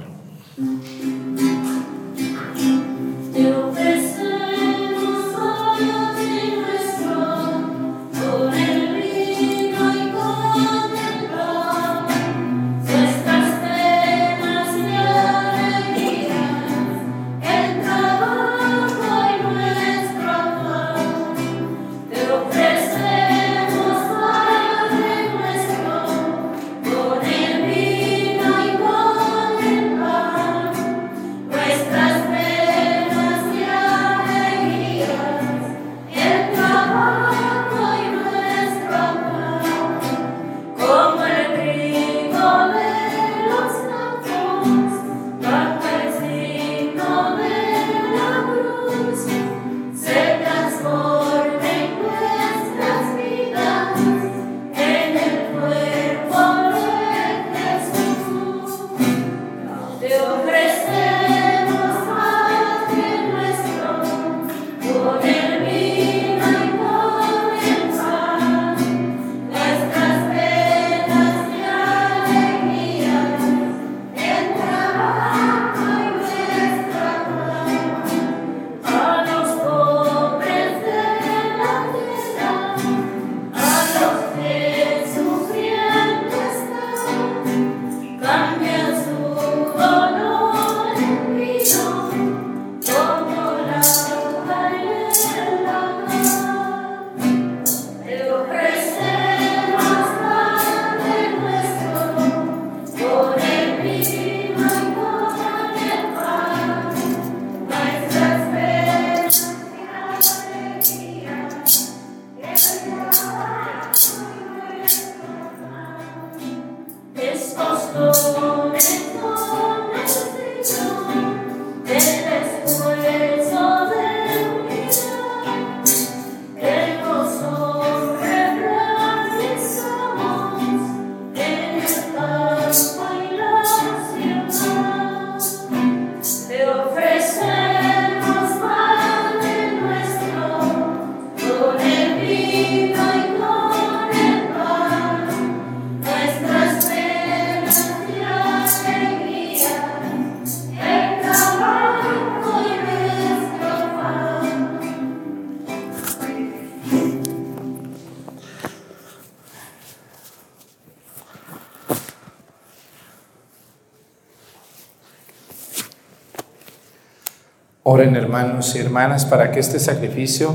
Oren 167.90 168.16
hermanos 168.16 168.76
y 168.76 168.80
hermanas 168.80 169.24
para 169.24 169.50
que 169.50 169.60
este 169.60 169.80
sacrificio 169.80 170.52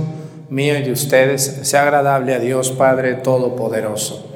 mío 0.50 0.78
y 0.78 0.84
de 0.84 0.92
ustedes 0.92 1.62
sea 1.64 1.82
agradable 1.82 2.36
a 2.36 2.38
Dios 2.38 2.70
Padre 2.70 3.16
Todopoderoso. 3.16 4.32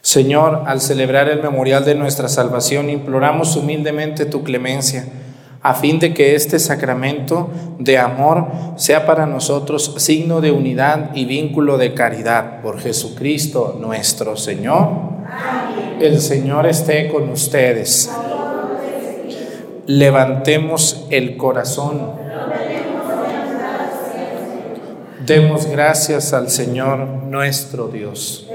Señor, 0.00 0.62
al 0.68 0.80
celebrar 0.80 1.28
el 1.28 1.42
memorial 1.42 1.84
de 1.84 1.96
nuestra 1.96 2.28
salvación, 2.28 2.88
imploramos 2.88 3.56
humildemente 3.56 4.26
tu 4.26 4.44
clemencia 4.44 5.06
a 5.64 5.72
fin 5.72 5.98
de 5.98 6.12
que 6.12 6.34
este 6.34 6.58
sacramento 6.58 7.48
de 7.78 7.96
amor 7.96 8.48
sea 8.76 9.06
para 9.06 9.24
nosotros 9.24 9.94
signo 9.96 10.42
de 10.42 10.52
unidad 10.52 11.12
y 11.14 11.24
vínculo 11.24 11.78
de 11.78 11.94
caridad 11.94 12.60
por 12.60 12.78
Jesucristo 12.78 13.78
nuestro 13.80 14.36
Señor. 14.36 14.90
El 15.98 16.20
Señor 16.20 16.66
esté 16.66 17.08
con 17.08 17.30
ustedes. 17.30 18.10
Levantemos 19.86 21.06
el 21.08 21.38
corazón. 21.38 22.10
Demos 25.24 25.64
gracias 25.64 26.34
al 26.34 26.50
Señor 26.50 26.98
nuestro 27.24 27.88
Dios. 27.88 28.46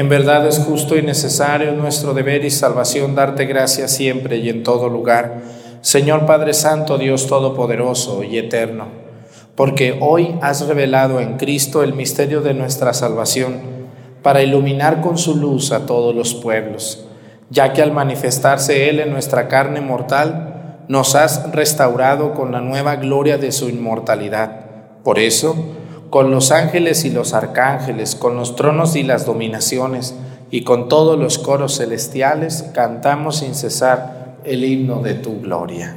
En 0.00 0.08
verdad 0.08 0.46
es 0.46 0.58
justo 0.58 0.96
y 0.96 1.02
necesario 1.02 1.72
nuestro 1.72 2.14
deber 2.14 2.42
y 2.46 2.50
salvación 2.50 3.14
darte 3.14 3.44
gracias 3.44 3.90
siempre 3.90 4.38
y 4.38 4.48
en 4.48 4.62
todo 4.62 4.88
lugar, 4.88 5.42
Señor 5.82 6.24
Padre 6.24 6.54
Santo, 6.54 6.96
Dios 6.96 7.26
Todopoderoso 7.26 8.24
y 8.24 8.38
Eterno, 8.38 8.86
porque 9.54 9.98
hoy 10.00 10.38
has 10.40 10.66
revelado 10.66 11.20
en 11.20 11.36
Cristo 11.36 11.82
el 11.82 11.92
misterio 11.92 12.40
de 12.40 12.54
nuestra 12.54 12.94
salvación 12.94 13.60
para 14.22 14.42
iluminar 14.42 15.02
con 15.02 15.18
su 15.18 15.36
luz 15.36 15.70
a 15.70 15.84
todos 15.84 16.14
los 16.14 16.32
pueblos, 16.32 17.04
ya 17.50 17.74
que 17.74 17.82
al 17.82 17.92
manifestarse 17.92 18.88
Él 18.88 19.00
en 19.00 19.10
nuestra 19.10 19.48
carne 19.48 19.82
mortal, 19.82 20.86
nos 20.88 21.14
has 21.14 21.52
restaurado 21.52 22.32
con 22.32 22.52
la 22.52 22.62
nueva 22.62 22.96
gloria 22.96 23.36
de 23.36 23.52
su 23.52 23.68
inmortalidad. 23.68 24.64
Por 25.04 25.18
eso, 25.18 25.54
con 26.10 26.32
los 26.32 26.50
ángeles 26.50 27.04
y 27.04 27.10
los 27.10 27.32
arcángeles, 27.34 28.16
con 28.16 28.36
los 28.36 28.56
tronos 28.56 28.96
y 28.96 29.04
las 29.04 29.24
dominaciones, 29.24 30.14
y 30.50 30.64
con 30.64 30.88
todos 30.88 31.18
los 31.18 31.38
coros 31.38 31.78
celestiales, 31.78 32.64
cantamos 32.74 33.38
sin 33.38 33.54
cesar 33.54 34.36
el 34.44 34.64
himno 34.64 35.00
de 35.00 35.14
tu 35.14 35.40
gloria. 35.40 35.96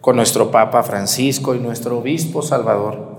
con 0.00 0.16
nuestro 0.16 0.50
Papa 0.50 0.82
Francisco 0.82 1.54
y 1.54 1.58
nuestro 1.58 1.98
Obispo 1.98 2.42
Salvador, 2.42 3.16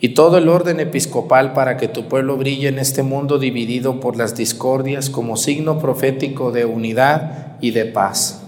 y 0.00 0.10
todo 0.10 0.38
el 0.38 0.48
orden 0.48 0.80
episcopal 0.80 1.52
para 1.52 1.76
que 1.76 1.88
tu 1.88 2.08
pueblo 2.08 2.36
brille 2.36 2.68
en 2.68 2.78
este 2.78 3.02
mundo 3.02 3.38
dividido 3.38 4.00
por 4.00 4.16
las 4.16 4.36
discordias 4.36 5.10
como 5.10 5.36
signo 5.36 5.78
profético 5.78 6.50
de 6.50 6.64
unidad 6.64 7.56
y 7.60 7.70
de 7.70 7.86
paz. 7.86 8.42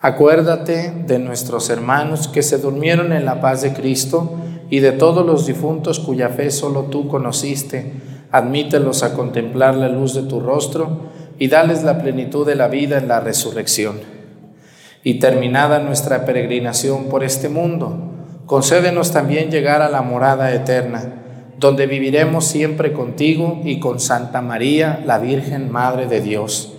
Acuérdate 0.00 0.92
de 1.06 1.18
nuestros 1.20 1.70
hermanos 1.70 2.26
que 2.26 2.42
se 2.42 2.58
durmieron 2.58 3.12
en 3.12 3.24
la 3.24 3.40
paz 3.40 3.62
de 3.62 3.72
Cristo 3.72 4.34
y 4.68 4.80
de 4.80 4.90
todos 4.90 5.24
los 5.24 5.46
difuntos 5.46 6.00
cuya 6.00 6.28
fe 6.28 6.50
solo 6.50 6.84
tú 6.84 7.06
conociste. 7.06 7.92
Admítelos 8.32 9.02
a 9.02 9.14
contemplar 9.14 9.76
la 9.76 9.88
luz 9.88 10.14
de 10.14 10.22
tu 10.22 10.40
rostro 10.40 11.02
y 11.38 11.48
dales 11.48 11.84
la 11.84 12.00
plenitud 12.00 12.46
de 12.46 12.56
la 12.56 12.68
vida 12.68 12.98
en 12.98 13.06
la 13.06 13.20
resurrección. 13.20 14.11
Y 15.04 15.14
terminada 15.14 15.80
nuestra 15.80 16.24
peregrinación 16.24 17.04
por 17.04 17.24
este 17.24 17.48
mundo, 17.48 17.96
concédenos 18.46 19.12
también 19.12 19.50
llegar 19.50 19.82
a 19.82 19.88
la 19.88 20.02
morada 20.02 20.52
eterna, 20.52 21.22
donde 21.58 21.86
viviremos 21.86 22.46
siempre 22.46 22.92
contigo 22.92 23.60
y 23.64 23.80
con 23.80 24.00
Santa 24.00 24.42
María, 24.42 25.02
la 25.04 25.18
Virgen 25.18 25.70
Madre 25.70 26.06
de 26.06 26.20
Dios, 26.20 26.74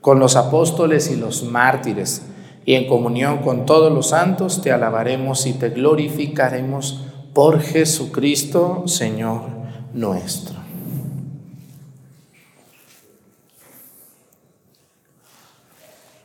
con 0.00 0.18
los 0.18 0.36
apóstoles 0.36 1.10
y 1.10 1.16
los 1.16 1.44
mártires 1.44 2.22
y 2.64 2.74
en 2.74 2.86
comunión 2.86 3.38
con 3.38 3.66
todos 3.66 3.92
los 3.92 4.10
santos 4.10 4.62
te 4.62 4.70
alabaremos 4.70 5.46
y 5.46 5.54
te 5.54 5.70
glorificaremos 5.70 7.04
por 7.34 7.60
Jesucristo, 7.60 8.84
Señor 8.86 9.42
nuestro. 9.92 10.59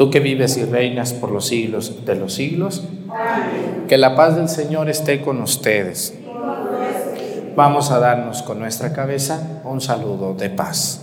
Tú 0.00 0.10
que 0.10 0.18
vives 0.18 0.56
y 0.56 0.64
reinas 0.64 1.12
por 1.12 1.30
los 1.30 1.48
siglos 1.48 2.06
de 2.06 2.14
los 2.14 2.32
siglos, 2.32 2.84
que 3.86 3.98
la 3.98 4.16
paz 4.16 4.34
del 4.34 4.48
Señor 4.48 4.88
esté 4.88 5.20
con 5.20 5.42
ustedes. 5.42 6.14
Vamos 7.54 7.90
a 7.90 7.98
darnos 7.98 8.40
con 8.40 8.58
nuestra 8.58 8.94
cabeza 8.94 9.60
un 9.62 9.82
saludo 9.82 10.32
de 10.32 10.48
paz. 10.48 11.02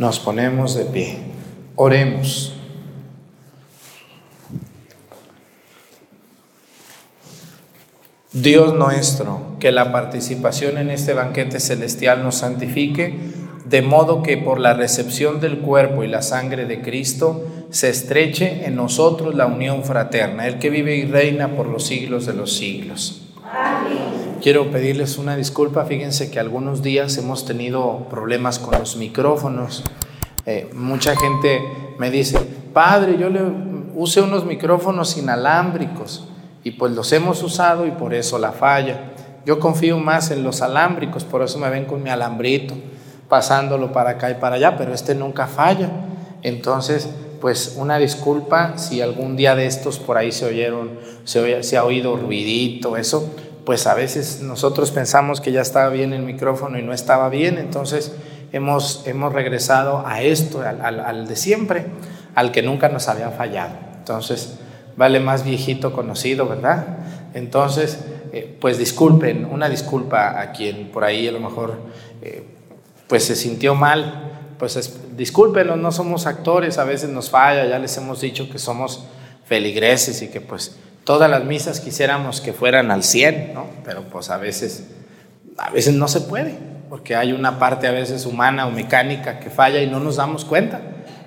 Nos 0.00 0.18
ponemos 0.18 0.74
de 0.74 0.86
pie. 0.86 1.18
Oremos. 1.76 2.54
Dios 8.32 8.72
nuestro, 8.72 9.58
que 9.60 9.70
la 9.72 9.92
participación 9.92 10.78
en 10.78 10.88
este 10.88 11.12
banquete 11.12 11.60
celestial 11.60 12.24
nos 12.24 12.36
santifique, 12.36 13.18
de 13.66 13.82
modo 13.82 14.22
que 14.22 14.38
por 14.38 14.58
la 14.58 14.72
recepción 14.72 15.38
del 15.38 15.58
cuerpo 15.58 16.02
y 16.02 16.08
la 16.08 16.22
sangre 16.22 16.64
de 16.64 16.80
Cristo 16.80 17.46
se 17.68 17.90
estreche 17.90 18.64
en 18.64 18.76
nosotros 18.76 19.34
la 19.34 19.44
unión 19.44 19.84
fraterna, 19.84 20.46
el 20.46 20.58
que 20.58 20.70
vive 20.70 20.96
y 20.96 21.04
reina 21.04 21.54
por 21.54 21.66
los 21.66 21.86
siglos 21.86 22.24
de 22.24 22.32
los 22.32 22.56
siglos. 22.56 23.29
Quiero 24.42 24.70
pedirles 24.70 25.18
una 25.18 25.36
disculpa, 25.36 25.84
fíjense 25.84 26.30
que 26.30 26.40
algunos 26.40 26.82
días 26.82 27.18
hemos 27.18 27.44
tenido 27.44 28.06
problemas 28.08 28.58
con 28.58 28.78
los 28.78 28.96
micrófonos. 28.96 29.84
Eh, 30.46 30.70
mucha 30.72 31.14
gente 31.14 31.60
me 31.98 32.10
dice, 32.10 32.38
padre, 32.72 33.18
yo 33.18 33.28
le 33.28 33.42
use 33.94 34.22
unos 34.22 34.46
micrófonos 34.46 35.18
inalámbricos 35.18 36.26
y 36.64 36.70
pues 36.70 36.92
los 36.92 37.12
hemos 37.12 37.42
usado 37.42 37.86
y 37.86 37.90
por 37.90 38.14
eso 38.14 38.38
la 38.38 38.52
falla. 38.52 39.12
Yo 39.44 39.60
confío 39.60 39.98
más 39.98 40.30
en 40.30 40.42
los 40.42 40.62
alámbricos, 40.62 41.24
por 41.24 41.42
eso 41.42 41.58
me 41.58 41.68
ven 41.68 41.84
con 41.84 42.02
mi 42.02 42.08
alambrito, 42.08 42.74
pasándolo 43.28 43.92
para 43.92 44.12
acá 44.12 44.30
y 44.30 44.34
para 44.36 44.56
allá, 44.56 44.78
pero 44.78 44.94
este 44.94 45.14
nunca 45.14 45.48
falla. 45.48 45.90
Entonces, 46.40 47.10
pues 47.42 47.74
una 47.76 47.98
disculpa 47.98 48.78
si 48.78 49.02
algún 49.02 49.36
día 49.36 49.54
de 49.54 49.66
estos 49.66 49.98
por 49.98 50.16
ahí 50.16 50.32
se 50.32 50.46
oyeron, 50.46 50.92
se, 51.24 51.62
se 51.62 51.76
ha 51.76 51.84
oído 51.84 52.16
ruidito, 52.16 52.96
eso, 52.96 53.34
pues 53.70 53.86
a 53.86 53.94
veces 53.94 54.40
nosotros 54.42 54.90
pensamos 54.90 55.40
que 55.40 55.52
ya 55.52 55.60
estaba 55.60 55.90
bien 55.90 56.12
el 56.12 56.22
micrófono 56.22 56.76
y 56.76 56.82
no 56.82 56.92
estaba 56.92 57.28
bien, 57.28 57.56
entonces 57.56 58.12
hemos, 58.50 59.06
hemos 59.06 59.32
regresado 59.32 60.04
a 60.04 60.22
esto, 60.22 60.60
al, 60.60 61.28
de 61.28 61.36
siempre, 61.36 61.86
al 62.34 62.50
que 62.50 62.62
nunca 62.62 62.88
nos 62.88 63.06
había 63.06 63.30
fallado. 63.30 63.76
Entonces, 63.96 64.58
vale 64.96 65.20
más 65.20 65.44
viejito 65.44 65.92
conocido, 65.92 66.48
¿verdad? 66.48 66.84
Entonces, 67.32 68.00
eh, 68.32 68.56
pues 68.60 68.76
disculpen, 68.76 69.44
una 69.44 69.68
disculpa 69.68 70.40
a 70.40 70.50
quien 70.50 70.90
por 70.90 71.04
ahí 71.04 71.28
a 71.28 71.30
lo 71.30 71.38
mejor 71.38 71.78
eh, 72.22 72.42
pues 73.06 73.22
se 73.22 73.36
sintió 73.36 73.76
mal, 73.76 74.32
pues 74.58 74.74
es, 74.74 75.16
discúlpenlo, 75.16 75.76
no 75.76 75.92
somos 75.92 76.26
actores, 76.26 76.78
a 76.78 76.82
veces 76.82 77.08
nos 77.10 77.30
falla, 77.30 77.66
ya 77.66 77.78
les 77.78 77.96
hemos 77.96 78.20
dicho 78.20 78.50
que 78.50 78.58
somos 78.58 79.04
feligreses 79.44 80.22
y 80.22 80.26
que 80.26 80.40
pues 80.40 80.76
todas 81.04 81.30
las 81.30 81.44
misas 81.44 81.80
quisiéramos 81.80 82.40
que 82.40 82.52
fueran 82.52 82.90
al 82.90 83.02
100, 83.02 83.54
¿no? 83.54 83.66
Pero 83.84 84.02
pues 84.04 84.30
a 84.30 84.36
veces, 84.36 84.84
a 85.58 85.70
veces 85.70 85.94
no 85.94 86.08
se 86.08 86.20
puede, 86.22 86.54
porque 86.88 87.16
hay 87.16 87.32
una 87.32 87.58
parte 87.58 87.86
a 87.86 87.92
veces 87.92 88.26
humana 88.26 88.66
o 88.66 88.70
mecánica 88.70 89.40
que 89.40 89.50
falla 89.50 89.80
y 89.82 89.86
no 89.86 90.00
nos 90.00 90.16
damos 90.16 90.44
cuenta 90.44 90.80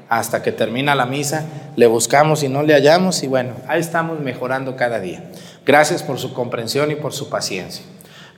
hasta 0.10 0.44
que 0.44 0.52
termina 0.52 0.94
la 0.96 1.06
misa, 1.06 1.46
le 1.76 1.88
buscamos 1.88 2.44
y 2.44 2.50
no 2.50 2.62
le 2.62 2.74
hallamos 2.74 3.24
y 3.24 3.28
bueno, 3.28 3.54
ahí 3.68 3.80
estamos 3.80 4.20
mejorando 4.20 4.76
cada 4.76 5.00
día. 5.00 5.24
Gracias 5.66 6.04
por 6.04 6.20
su 6.20 6.34
comprensión 6.34 6.92
y 6.92 6.96
por 6.96 7.14
su 7.14 7.30
paciencia. 7.30 7.84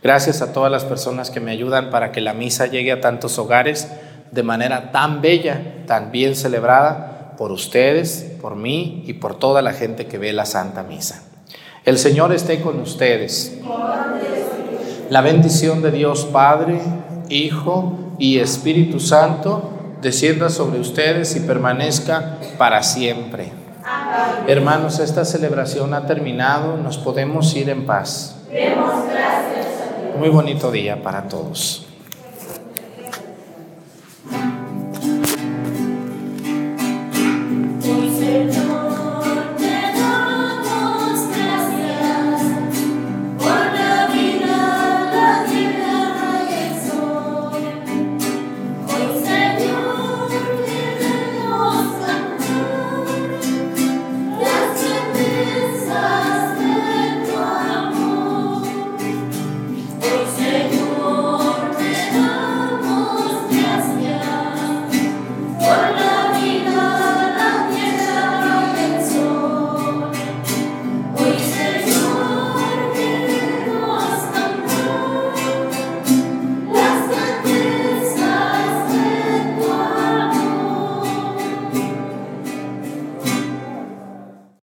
Gracias 0.02 0.42
a 0.42 0.54
todas 0.54 0.72
las 0.72 0.86
personas 0.86 1.32
que 1.32 1.40
me 1.40 1.52
ayudan 1.52 1.90
para 1.90 2.12
que 2.12 2.22
la 2.22 2.34
misa 2.34 2.68
llegue 2.68 2.92
a 2.92 3.02
tantos 3.02 3.38
hogares 3.40 3.90
de 4.32 4.44
manera 4.44 4.92
tan 4.92 5.22
bella, 5.22 5.60
tan 5.88 6.12
bien 6.12 6.36
celebrada 6.36 7.15
por 7.38 7.52
ustedes, 7.52 8.34
por 8.42 8.56
mí 8.56 9.04
y 9.08 9.14
por 9.14 9.38
toda 9.38 9.62
la 9.62 9.74
gente 9.74 10.08
que 10.08 10.18
ve 10.18 10.34
la 10.34 10.46
Santa 10.46 10.84
Misa. 10.84 11.24
El 11.84 11.98
Señor 11.98 12.34
esté 12.34 12.62
con 12.62 12.80
ustedes. 12.80 13.60
La 15.10 15.22
bendición 15.22 15.82
de 15.82 15.92
Dios 15.92 16.26
Padre, 16.26 16.82
Hijo 17.30 17.94
y 18.18 18.40
Espíritu 18.40 19.00
Santo 19.00 19.72
descienda 20.02 20.50
sobre 20.50 20.80
ustedes 20.80 21.36
y 21.36 21.42
permanezca 21.42 22.38
para 22.58 22.84
siempre. 22.84 23.52
Hermanos, 24.48 25.00
esta 25.00 25.26
celebración 25.26 25.94
ha 25.94 26.06
terminado, 26.06 26.78
nos 26.78 26.98
podemos 26.98 27.56
ir 27.56 27.70
en 27.70 27.86
paz. 27.86 28.36
Demos 28.52 29.06
gracias 29.06 29.66
a 29.66 30.02
Dios. 30.02 30.18
Muy 30.20 30.30
bonito 30.30 30.72
día 30.72 31.02
para 31.02 31.28
todos. 31.28 31.85